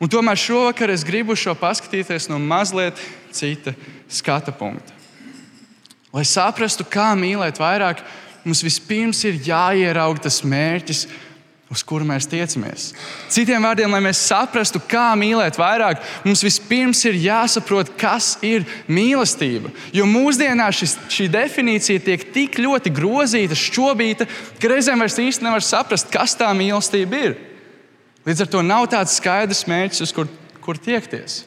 Un 0.00 0.12
tomēr 0.12 0.40
šovakar 0.40 0.92
es 0.92 1.04
gribu 1.04 1.36
šo 1.36 1.56
paskatīties 1.58 2.28
no 2.32 2.40
mazliet 2.40 3.00
cita 3.34 3.72
skata 4.08 4.52
punkta. 4.52 4.97
Lai 6.14 6.24
saprastu, 6.24 6.86
kā 6.88 7.10
mīlēt 7.18 7.60
vairāk, 7.60 8.00
mums 8.46 8.64
vispirms 8.64 9.20
ir 9.28 9.40
jāierauga 9.44 10.24
tas 10.28 10.40
mērķis, 10.40 11.04
uz 11.68 11.82
kuru 11.84 12.06
mēs 12.08 12.24
tiecamies. 12.28 12.86
Citiem 13.28 13.66
vārdiem, 13.66 13.92
lai 13.92 14.00
mēs 14.06 14.22
saprastu, 14.30 14.80
kā 14.88 15.10
mīlēt 15.20 15.58
vairāk, 15.60 16.00
mums 16.24 16.40
vispirms 16.44 17.02
ir 17.10 17.18
jāsaprot, 17.20 17.90
kas 18.00 18.36
ir 18.46 18.64
mīlestība. 18.88 19.68
Jo 19.92 20.06
mūsdienās 20.08 20.80
šis, 20.80 20.96
šī 21.12 21.28
definīcija 21.34 22.04
tiek 22.06 22.24
tik 22.32 22.56
ļoti 22.64 22.92
grozīta, 22.96 23.58
šķobīta, 23.58 24.28
ka 24.62 24.72
reizēm 24.72 25.04
vairs 25.04 25.20
īsti 25.20 25.44
nevar 25.44 25.64
saprast, 25.64 26.08
kas 26.12 26.38
tā 26.40 26.48
mīlestība 26.56 27.20
ir. 27.28 27.36
Līdz 28.24 28.46
ar 28.46 28.52
to 28.52 28.64
nav 28.64 28.88
tāds 28.92 29.20
skaidrs 29.20 29.66
mērķis, 29.68 30.06
uz 30.08 30.16
kur, 30.16 30.32
kur 30.64 30.80
tiekties. 30.80 31.42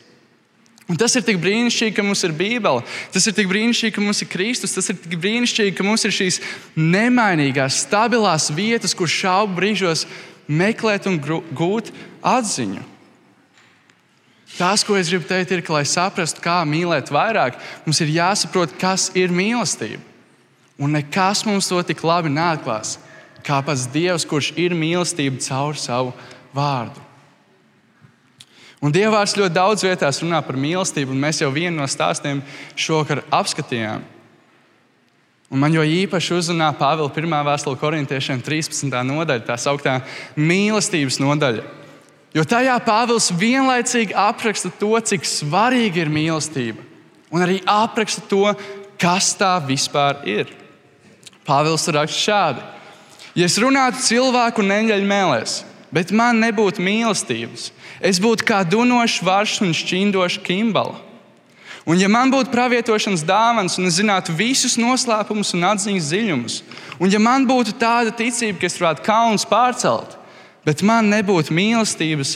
Un 0.92 0.98
tas 1.00 1.14
ir 1.16 1.24
tik 1.24 1.38
brīnišķīgi, 1.40 1.94
ka 1.96 2.04
mums 2.04 2.20
ir 2.28 2.34
Bībele. 2.36 2.84
Tas 3.14 3.24
ir 3.30 3.36
tik 3.38 3.48
brīnišķīgi, 3.48 3.94
ka 3.96 4.04
mums 4.04 4.20
ir 4.26 4.28
Kristus. 4.28 4.74
Tas 4.76 4.92
ir 4.92 4.98
tik 5.00 5.16
brīnišķīgi, 5.24 5.72
ka 5.78 5.86
mums 5.88 6.04
ir 6.04 6.12
šīs 6.12 6.42
nemainīgās, 6.76 7.86
stabilās 7.86 8.50
vietas, 8.52 8.96
kur 8.98 9.08
šaubu 9.08 9.56
brīžos 9.62 10.04
meklēt 10.52 11.08
un 11.08 11.16
gūt 11.56 11.94
atziņu. 12.28 12.84
Tas, 14.58 14.84
ko 14.84 14.98
es 15.00 15.08
gribu 15.08 15.30
teikt, 15.30 15.54
ir, 15.56 15.62
ka, 15.64 15.78
lai 15.78 15.86
saprastu, 15.88 16.44
kā 16.44 16.58
mīlēt 16.68 17.14
vairāk, 17.14 17.56
mums 17.86 18.02
ir 18.04 18.12
jāsaprot, 18.12 18.74
kas 18.82 19.08
ir 19.16 19.32
mīlestība. 19.32 20.04
Un 20.82 20.98
nekas 20.98 21.46
mums 21.48 21.70
to 21.72 21.80
tik 21.88 22.04
labi 22.04 22.34
neatklās, 22.34 22.98
kā 23.48 23.62
pats 23.64 23.88
Dievs, 23.94 24.28
kurš 24.28 24.52
ir 24.60 24.76
mīlestība 24.76 25.40
caur 25.46 25.80
savu 25.80 26.12
vārdu. 26.58 27.11
Un 28.82 28.90
Dievs 28.90 29.36
ļoti 29.38 29.54
daudz 29.54 29.84
vietās 29.86 30.18
runā 30.24 30.40
par 30.42 30.58
mīlestību, 30.58 31.14
un 31.14 31.22
mēs 31.22 31.44
jau 31.44 31.52
vienu 31.54 31.78
no 31.78 31.86
stāstiem 31.90 32.42
šovakar 32.74 33.22
apskatījām. 33.30 34.02
Un 35.52 35.60
man 35.62 35.74
jau 35.76 35.84
īpaši 35.86 36.34
uzrunā 36.34 36.72
Pāvila 36.80 37.12
1. 37.12 37.36
vēstule 37.46 37.78
korintiešiem 37.78 38.42
13. 38.42 38.88
nodaļa, 39.06 39.44
tā 39.46 39.58
sauktā 39.60 40.00
mīlestības 40.40 41.20
nodaļa. 41.22 41.66
Jo 42.34 42.46
tajā 42.48 42.78
Pāvils 42.86 43.28
vienlaicīgi 43.36 44.16
apraksta 44.18 44.72
to, 44.80 44.96
cik 45.12 45.28
svarīga 45.28 46.02
ir 46.02 46.10
mīlestība, 46.10 46.82
un 47.30 47.44
arī 47.44 47.60
apraksta 47.68 48.24
to, 48.32 48.48
kas 48.98 49.34
tā 49.38 49.52
vispār 49.68 50.24
ir. 50.26 50.56
Pāvils 51.46 51.86
raksta 51.92 52.24
šādi: 52.24 52.66
Ja 53.36 53.46
es 53.46 53.60
runātu 53.62 54.02
cilvēku 54.08 54.64
neņģeļu 54.64 55.12
mēlēs, 55.12 55.60
bet 55.92 56.16
man 56.16 56.40
nebūtu 56.40 56.82
mīlestības, 56.82 57.70
es 58.02 58.20
būtu 58.22 58.46
kā 58.48 58.64
dunošs 58.66 59.22
varš 59.24 59.62
un 59.66 59.74
šķīndošs 59.78 60.42
kimbala. 60.46 61.00
Un, 61.86 61.98
ja 61.98 62.06
man 62.12 62.30
būtu 62.30 62.54
pravietošanas 62.54 63.24
dāvāns, 63.26 63.80
un 63.82 63.90
es 63.90 63.98
zinātu 63.98 64.36
visus 64.38 64.78
noslēpumus 64.78 65.56
un 65.58 65.66
atziņas 65.72 66.10
dziļumus, 66.12 66.58
un 67.02 67.10
ja 67.10 67.22
man 67.22 67.48
būtu 67.50 67.74
tāda 67.82 68.14
ticība, 68.14 68.60
ka 68.62 68.70
es 68.70 68.78
varētu 68.78 69.06
kalnus 69.06 69.48
pārcelt, 69.50 70.14
bet 70.66 70.84
man 70.86 71.10
nebūtu 71.10 71.56
mīlestības, 71.58 72.36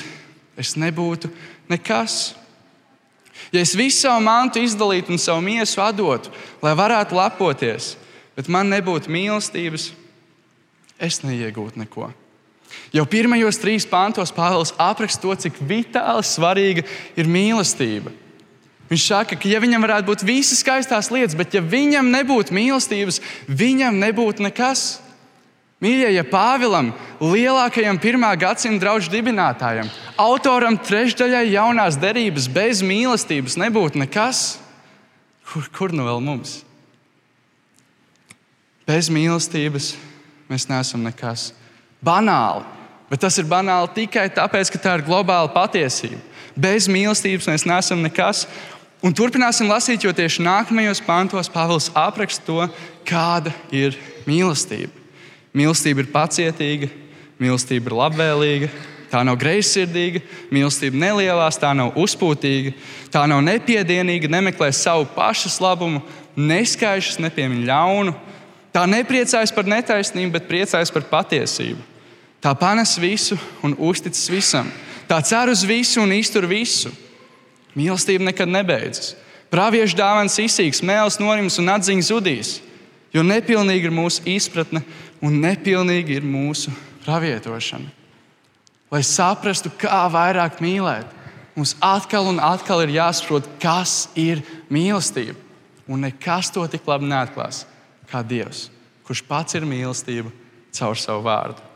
es 0.58 0.74
nebūtu 0.82 1.30
nekas. 1.70 2.34
Ja 3.54 3.62
es 3.62 3.76
visu 3.78 4.08
savu 4.08 4.26
mantu 4.26 4.64
izdalītu 4.66 5.14
un 5.14 5.22
savu 5.22 5.46
miesu 5.46 5.84
atdotu, 5.84 6.34
lai 6.66 6.74
varētu 6.74 7.18
lepoties, 7.20 7.94
bet 8.34 8.50
man 8.50 8.74
nebūtu 8.74 9.14
mīlestības, 9.14 9.92
es 10.98 11.22
neiegūtu 11.22 11.86
neko. 11.86 12.10
Jau 12.96 13.04
pirmajos 13.10 13.60
trīs 13.60 13.88
pantos 13.90 14.32
Pāvils 14.36 14.74
apraksta 14.80 15.24
to, 15.26 15.34
cik 15.46 15.58
vitāli 15.60 16.24
svarīga 16.24 16.86
ir 17.20 17.28
mīlestība. 17.28 18.14
Viņš 18.90 19.06
saka, 19.10 19.38
ka 19.40 19.50
ja 19.50 19.60
viņam 19.62 19.82
varētu 19.82 20.08
būt 20.12 20.24
visas 20.28 20.62
skaistās 20.62 21.10
lietas, 21.10 21.36
bet 21.38 21.56
ja 21.58 21.62
viņam 21.64 22.12
nebūtu 22.14 22.54
mīlestības, 22.54 23.18
viņam 23.50 23.98
nebūtu 24.04 24.46
nekas. 24.46 24.86
Mīļie, 25.84 26.14
ja 26.16 26.24
Pāvilam, 26.24 26.94
lielākajam 27.20 27.98
pirmā 28.00 28.30
gadsimta 28.40 28.86
draugu 28.86 29.10
dibinātājam, 29.12 29.90
autoram 30.22 30.78
trešdaļai 30.80 31.50
jaunās 31.52 31.98
derības, 32.00 32.48
bez 32.48 32.80
mīlestības 32.86 33.58
nebūtu 33.60 34.00
nekas, 34.06 34.46
kur, 35.50 35.68
kur 35.76 35.98
nu 35.98 36.08
vēl 36.08 36.24
mums? 36.24 36.62
Bez 38.88 39.10
mīlestības 39.12 39.96
mēs 40.48 40.70
neesam 40.70 41.04
nekas 41.04 41.50
banāli. 42.06 42.64
Bet 43.10 43.22
tas 43.22 43.38
ir 43.38 43.50
banāli 43.50 43.92
tikai 44.00 44.30
tāpēc, 44.34 44.72
ka 44.74 44.82
tā 44.82 44.96
ir 44.98 45.06
globāla 45.06 45.52
patiesība. 45.54 46.22
Bez 46.56 46.88
mīlestības 46.90 47.50
mēs 47.52 47.68
neesam 47.68 48.02
nekas. 48.02 48.46
Un 49.06 49.14
turpināsim 49.14 49.70
lasīt, 49.70 50.06
jo 50.06 50.14
tieši 50.16 50.42
nākamajos 50.46 51.04
pantos 51.06 51.52
Pāvils 51.52 51.92
apraksta 51.94 52.46
to, 52.48 52.66
kāda 53.06 53.54
ir 53.70 53.98
mīlestība. 54.26 54.90
Mīlestība 55.56 56.02
ir 56.02 56.12
pacietīga, 56.12 56.90
mīlestība 57.40 57.92
ir 57.92 57.98
labvēlīga, 58.00 58.70
tā 59.12 59.22
nav 59.28 59.38
greizsirdīga, 59.40 60.24
mīlestība 60.52 61.00
nelielās, 61.06 61.60
tā 61.62 61.76
nav 61.78 61.94
uzpūtīga, 62.02 62.74
tā 63.14 63.28
nav 63.30 63.44
nepiedienīga, 63.46 64.32
nemeklē 64.32 64.72
savu 64.74 65.06
pašas 65.16 65.60
labumu, 65.64 66.02
neskaišas, 66.36 67.22
nepiemin 67.24 67.64
ļaunu. 67.68 68.16
Tā 68.76 68.84
nepriecājas 68.92 69.54
par 69.56 69.70
netaisnību, 69.72 70.34
bet 70.34 70.50
priecājas 70.50 70.92
par 70.92 71.06
patiesību. 71.08 71.95
Tā 72.46 72.52
panes 72.54 72.92
visu 73.02 73.34
un 73.66 73.74
uzticas 73.82 74.28
visam. 74.30 74.68
Tā 75.10 75.18
cer 75.26 75.50
uz 75.50 75.64
visu 75.66 76.04
un 76.04 76.14
iztur 76.14 76.46
visu. 76.46 76.92
Mīlestība 77.74 78.28
nekad 78.28 78.52
nebeidzas. 78.54 79.16
Praviešu 79.50 79.98
dāvāns 79.98 80.38
izsīks, 80.44 80.84
mēls 80.86 81.18
norims 81.18 81.58
un 81.58 81.74
atziņa 81.74 82.06
zudīs. 82.06 82.54
Jo 83.16 83.26
nepilnīga 83.26 83.90
ir 83.90 83.98
mūsu 83.98 84.22
izpratne 84.30 84.84
un 85.26 85.42
nepilnīga 85.42 86.20
ir 86.20 86.28
mūsu 86.28 86.74
pravietošana. 87.06 87.90
Lai 88.94 89.02
saprastu, 89.02 89.74
kā 89.82 90.06
vairāk 90.14 90.62
mīlēt, 90.62 91.10
mums 91.58 91.74
atkal 91.82 92.30
un 92.30 92.38
atkal 92.44 92.86
ir 92.86 92.94
jāsaprot, 93.00 93.48
kas 93.62 94.12
ir 94.14 94.46
mīlestība. 94.70 95.40
Un 95.90 96.06
nekas 96.06 96.54
to 96.54 96.66
tik 96.70 96.86
labi 96.86 97.10
neatklās 97.10 97.66
kā 98.10 98.22
Dievs, 98.22 98.68
kurš 99.06 99.26
pats 99.26 99.58
ir 99.58 99.66
mīlestība 99.66 100.30
caur 100.78 101.00
savu 101.00 101.26
vārdu. 101.26 101.75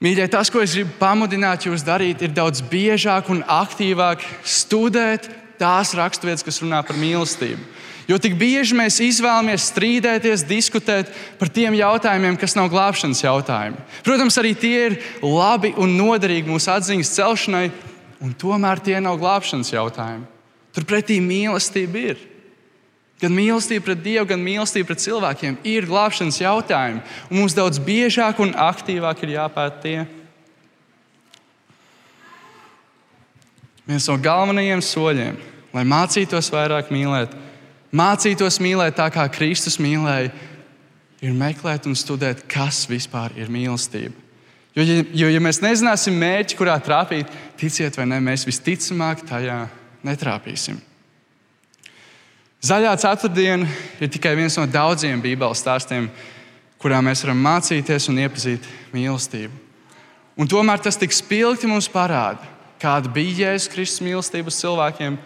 Mīļie, 0.00 0.30
tas, 0.32 0.48
ko 0.48 0.62
es 0.64 0.72
gribu 0.72 0.94
pamudināt 0.96 1.66
jūs 1.66 1.82
darīt, 1.84 2.22
ir 2.24 2.32
daudz 2.32 2.62
biežāk 2.64 3.26
un 3.28 3.42
aktīvāk 3.44 4.22
studēt 4.48 5.26
tās 5.60 5.92
raksturvietas, 5.92 6.44
kas 6.46 6.62
runā 6.62 6.80
par 6.88 6.96
mīlestību. 6.96 7.60
Jo 8.08 8.16
tik 8.18 8.38
bieži 8.40 8.74
mēs 8.74 8.96
izvēlamies 9.04 9.68
strīdēties, 9.68 10.46
diskutēt 10.48 11.12
par 11.38 11.52
tiem 11.52 11.76
jautājumiem, 11.76 12.40
kas 12.40 12.56
nav 12.56 12.70
glābšanas 12.72 13.20
jautājumi. 13.22 13.84
Protams, 14.06 14.40
arī 14.40 14.54
tie 14.56 14.72
ir 14.86 14.96
labi 15.20 15.74
un 15.76 15.92
noderīgi 15.98 16.48
mūsu 16.48 16.72
atziņas 16.72 17.12
celšanai, 17.20 17.66
un 18.24 18.32
tomēr 18.40 18.80
tie 18.80 18.96
nav 19.04 19.20
glābšanas 19.20 19.74
jautājumi. 19.76 20.26
Turpretī 20.74 21.20
mīlestība 21.20 22.06
ir. 22.08 22.24
Gan 23.20 23.34
mīlestība 23.36 23.90
pret 23.90 24.00
Dievu, 24.00 24.24
gan 24.30 24.40
mīlestība 24.40 24.88
pret 24.90 25.02
cilvēkiem 25.02 25.58
ir 25.68 25.88
glābšanas 25.88 26.40
jautājumi. 26.40 27.02
Un 27.28 27.42
mums 27.42 27.56
daudz 27.56 27.80
biežāk 27.84 28.40
un 28.40 28.54
aktīvāk 28.56 29.26
ir 29.26 29.34
jāpēta 29.34 29.82
tie. 29.84 29.98
Viens 33.90 34.06
no 34.08 34.16
galvenajiem 34.22 34.80
soļiem, 34.86 35.36
lai 35.74 35.84
mācītos 35.84 36.48
vairāk 36.54 36.92
mīlēt, 36.94 37.34
mācītos 37.92 38.60
mīlēt 38.62 38.96
tā, 38.96 39.10
kā 39.12 39.26
Kristus 39.34 39.76
mīlēja, 39.82 40.30
ir 41.20 41.36
meklēt 41.36 41.88
un 41.90 41.98
studēt, 41.98 42.46
kas 42.48 42.86
vispār 42.88 43.34
ir 43.36 43.52
mīlestība. 43.52 44.16
Jo, 44.78 44.84
jo, 44.86 45.28
ja 45.28 45.40
mēs 45.42 45.58
nezināsim 45.60 46.14
mērķi, 46.16 46.56
kurā 46.56 46.78
trāpīt, 46.80 47.28
ticiet 47.60 47.98
vai 47.98 48.06
nē, 48.08 48.20
mēs 48.24 48.46
visticamāk 48.48 49.26
tajā 49.28 49.64
netrāpīsim. 50.06 50.78
Zaļā 52.60 52.92
ceturtdiena 53.00 53.64
ir 54.04 54.10
tikai 54.12 54.34
viens 54.36 54.58
no 54.60 54.66
daudziem 54.68 55.20
Bībeles 55.24 55.62
stāstiem, 55.62 56.10
kurā 56.80 56.98
mēs 57.00 57.22
varam 57.24 57.40
mācīties 57.40 58.08
un 58.12 58.20
iepazīt 58.20 58.66
mīlestību. 58.92 59.52
Un 60.40 60.48
tomēr 60.48 60.82
tas 60.84 60.98
tik 61.00 61.12
spilgti 61.16 61.68
mums 61.68 61.88
parāda, 61.92 62.44
kāda 62.80 63.08
bija 63.12 63.46
Jēzus 63.46 63.70
Kristus 63.72 64.04
mīlestība 64.04 64.52
uz 64.52 64.58
cilvēkiem 64.60 65.16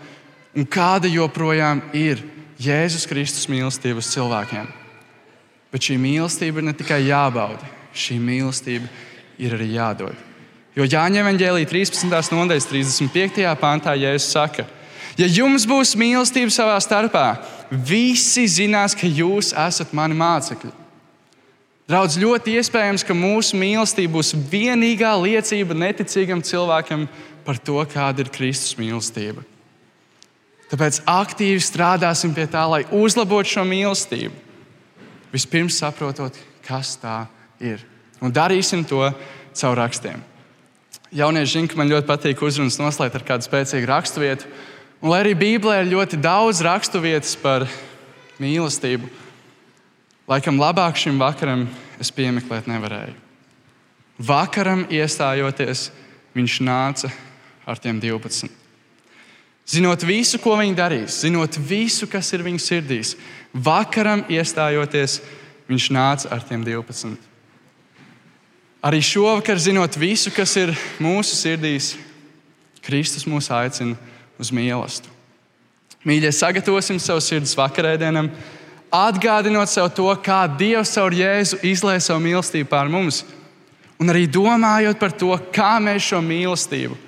un 0.55 0.69
kāda 0.71 1.11
joprojām 1.11 1.83
ir 1.99 2.23
Jēzus 2.63 3.09
Kristus 3.11 3.51
mīlestība 3.51 3.99
uz 3.99 4.13
cilvēkiem. 4.15 4.71
Bet 5.75 5.89
šī 5.89 5.99
mīlestība 5.99 6.63
ir 6.63 6.69
ne 6.69 6.77
tikai 6.79 7.01
jābauda, 7.09 7.67
šī 7.99 8.21
mīlestība 8.23 8.87
ir 9.43 9.59
arī 9.59 9.73
jādod. 9.75 10.15
Jo 10.79 10.87
Jāņa 10.87 11.23
Evangelija 11.23 11.67
13. 11.67 12.15
nodaļas 12.35 12.71
35. 12.71 13.43
pāntā 13.59 13.99
Jēzus 13.99 14.31
saka, 14.39 14.63
ka 14.63 14.84
Ja 15.21 15.29
jums 15.31 15.67
būs 15.71 15.95
mīlestība 15.99 16.51
savā 16.51 16.79
starpā, 16.83 17.27
visi 17.71 18.49
zinās, 18.51 18.97
ka 18.99 19.07
jūs 19.07 19.53
esat 19.55 19.93
mani 19.95 20.17
mācekļi. 20.19 20.73
Draudz, 21.85 22.17
ļoti 22.17 22.57
iespējams, 22.59 23.05
ka 23.05 23.15
mūsu 23.15 23.59
mīlestība 23.61 24.17
būs 24.17 24.33
vienīgā 24.51 25.13
liecība 25.21 25.77
neticīgam 25.77 26.41
cilvēkam 26.43 27.05
par 27.45 27.61
to, 27.61 27.77
kāda 27.93 28.25
ir 28.25 28.33
Kristus 28.33 28.79
mīlestība. 28.81 29.45
Tāpēc 30.73 31.03
aktīvi 31.07 31.61
strādāsim 31.63 32.33
pie 32.35 32.49
tā, 32.51 32.65
lai 32.67 32.83
uzlabotu 32.89 33.53
šo 33.53 33.67
mīlestību. 33.69 34.33
Vispirms 35.35 35.77
saprotot, 35.83 36.37
kas 36.65 36.97
tā 36.99 37.27
ir. 37.63 37.85
Un 38.25 38.33
darīsim 38.33 38.83
to 38.89 39.05
caur 39.55 39.77
rakstiem. 39.79 40.23
Jaunieši 41.15 41.59
zina, 41.59 41.71
ka 41.71 41.79
man 41.79 41.93
ļoti 41.93 42.09
patīk 42.09 42.41
uzrunas 42.43 42.81
noslēgt 42.81 43.19
ar 43.19 43.27
kādu 43.29 43.47
spēcīgu 43.47 43.91
raksturvietu. 43.91 44.49
Un, 45.05 45.11
lai 45.13 45.19
arī 45.21 45.35
Bībelē 45.37 45.83
ir 45.83 45.91
ļoti 45.91 46.17
daudz 46.17 46.63
raksturvietas 46.65 47.35
par 47.37 47.67
mīlestību, 48.41 49.11
laikam 50.33 50.57
labāk 50.57 50.97
šim 50.97 51.19
vakaram 51.21 51.67
es 52.01 52.09
piemeklēt 52.09 52.71
nevarēju. 52.73 53.13
Vakaram 54.25 54.87
iestājoties, 54.89 55.91
viņš 56.33 56.55
nāca 56.65 57.11
ar 57.69 57.83
tiem 57.85 57.99
12. 58.01 58.49
Zinot 59.69 60.07
visu, 60.09 60.41
ko 60.41 60.57
viņi 60.57 60.79
darīs, 60.79 61.21
zinot 61.21 61.61
visu, 61.61 62.09
kas 62.09 62.33
ir 62.33 62.47
viņu 62.49 62.65
sirdīs, 62.65 63.13
vakaram 63.53 64.25
iestājoties, 64.33 65.19
viņš 65.69 65.91
nāca 65.93 66.33
ar 66.33 66.49
tiem 66.49 66.65
12. 66.65 67.21
Arī 68.81 69.05
šovakar, 69.05 69.61
zinot 69.61 70.01
visu, 70.01 70.33
kas 70.33 70.57
ir 70.57 70.73
mūsu 70.97 71.37
sirdīs, 71.37 71.93
Kristus 72.81 73.29
mūs 73.29 73.53
aicina 73.53 74.01
uz 74.41 74.51
mīlestību. 74.55 75.13
Mīļie, 76.05 76.31
sagatavosim 76.37 76.99
savu 77.01 77.23
sirds 77.25 77.55
vakarēdienam, 77.57 78.29
atgādinot 78.93 79.71
sev 79.73 79.89
to, 79.97 80.11
kā 80.21 80.43
Dievs 80.59 80.93
caur 80.97 81.15
Jēzu 81.17 81.63
izlēja 81.65 82.03
savu 82.11 82.21
mīlestību 82.27 82.69
pār 82.69 82.93
mums, 82.93 83.23
un 83.97 84.13
arī 84.13 84.27
domājot 84.29 85.01
par 85.01 85.15
to, 85.17 85.33
kā 85.55 85.79
mēs 85.81 86.11
šo 86.11 86.21
mīlestību 86.25 87.01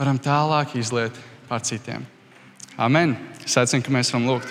varam 0.00 0.16
tālāk 0.16 0.74
izliet 0.80 1.16
pār 1.44 1.60
citiem. 1.60 2.06
Amen. 2.80 3.12
Es 3.44 3.58
aicinu, 3.60 3.84
ka 3.84 3.92
mēs 3.92 4.08
varam 4.14 4.30
lūgt. 4.30 4.48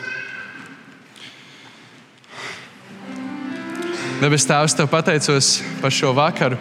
Debes 4.19 4.45
Tēvs, 4.45 4.75
Tev 4.77 4.89
pateicos 4.91 5.57
par 5.81 5.93
šo 5.95 6.11
vakaru. 6.13 6.59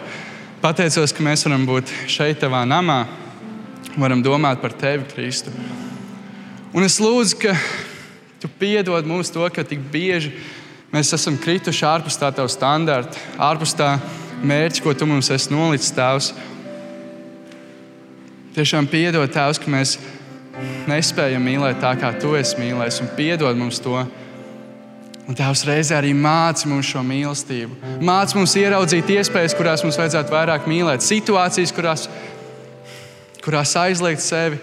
Pateicos, 0.63 1.13
ka 1.13 1.23
mēs 1.23 1.45
varam 1.45 1.67
būt 1.69 1.91
šeit, 2.09 2.39
Tavā 2.41 2.63
namā 2.65 3.03
varam 4.01 4.21
domāt 4.23 4.61
par 4.61 4.73
tevi, 4.73 5.05
Kristu. 5.13 5.51
Un 6.73 6.85
es 6.85 6.99
lūdzu, 7.01 7.39
ka 7.41 7.55
tu 8.39 8.49
piedod 8.59 9.05
mums 9.07 9.31
to, 9.33 9.43
ka 9.51 9.65
tik 9.65 9.81
bieži 9.91 10.31
mēs 10.93 11.13
esam 11.13 11.37
krituši 11.37 11.85
ārpus 11.85 12.17
tā 12.19 12.29
tava 12.33 12.49
standarta, 12.49 13.19
ārpus 13.41 13.75
tā 13.77 13.97
mērķa, 14.45 14.83
ko 14.83 14.93
tu 14.93 15.07
mums 15.09 15.29
esi 15.33 15.51
nolicis, 15.53 15.91
Tēvs. 15.95 16.31
Tiešām 18.55 18.87
piedod, 18.89 19.27
Tēvs, 19.33 19.59
ka 19.61 19.71
mēs 19.71 19.97
nespējam 20.89 21.43
mīlēt 21.45 21.81
tā, 21.83 21.93
kā 21.99 22.13
tu 22.19 22.33
esi 22.39 22.57
mīlējis, 22.61 23.03
un 23.03 23.13
piedod 23.17 23.59
mums 23.59 23.81
to. 23.83 23.99
Un 25.29 25.37
Tēvs 25.37 25.61
reizē 25.67 25.99
arī 25.99 26.15
māci 26.17 26.65
mums 26.71 26.89
šo 26.89 27.03
mīlestību. 27.05 27.75
Māci 28.01 28.37
mums 28.39 28.55
ieraudzīt 28.57 29.11
iespējas, 29.13 29.53
kurās 29.57 29.83
mums 29.85 29.99
vajadzētu 29.99 30.33
vairāk 30.33 30.65
mīlēt, 30.69 31.05
situācijas, 31.05 31.73
kurās 31.75 32.07
kurās 33.43 33.75
aizliegt 33.79 34.23
sevi 34.23 34.59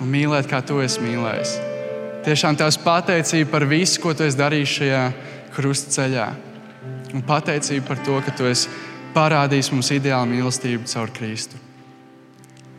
un 0.00 0.10
mīlēt, 0.10 0.48
kā 0.50 0.60
tu 0.66 0.80
esi 0.84 1.02
mīlējis. 1.04 1.54
Tiešām 2.24 2.56
tās 2.56 2.78
pateicība 2.80 3.50
par 3.52 3.68
visu, 3.68 4.00
ko 4.00 4.14
tu 4.16 4.24
esi 4.24 4.40
darījis 4.40 4.78
šajā 4.78 5.04
krustceļā. 5.54 6.28
Un 7.14 7.22
pateicība 7.24 7.92
par 7.92 8.00
to, 8.06 8.16
ka 8.24 8.34
tu 8.34 8.48
esi 8.48 8.72
parādījis 9.14 9.70
mums 9.74 9.92
ideālu 9.94 10.32
mīlestību 10.32 10.88
caur 10.90 11.12
Kristu. 11.14 11.60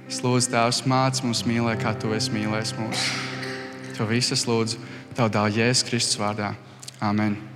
Es 0.10 0.20
lūdzu, 0.22 0.52
Tēvs, 0.54 0.84
māci 0.90 1.26
mums 1.26 1.46
mīlēt, 1.48 1.82
kā 1.82 1.96
tu 1.98 2.14
esi 2.14 2.34
mīlējis 2.36 2.76
mūs. 2.78 3.08
To 3.96 4.06
visu 4.10 4.36
es 4.36 4.44
lūdzu 4.50 4.82
Tev 5.16 5.32
dāvā 5.32 5.48
Jēzus 5.56 5.88
Kristus 5.88 6.20
vārdā. 6.20 6.52
Amen. 7.00 7.55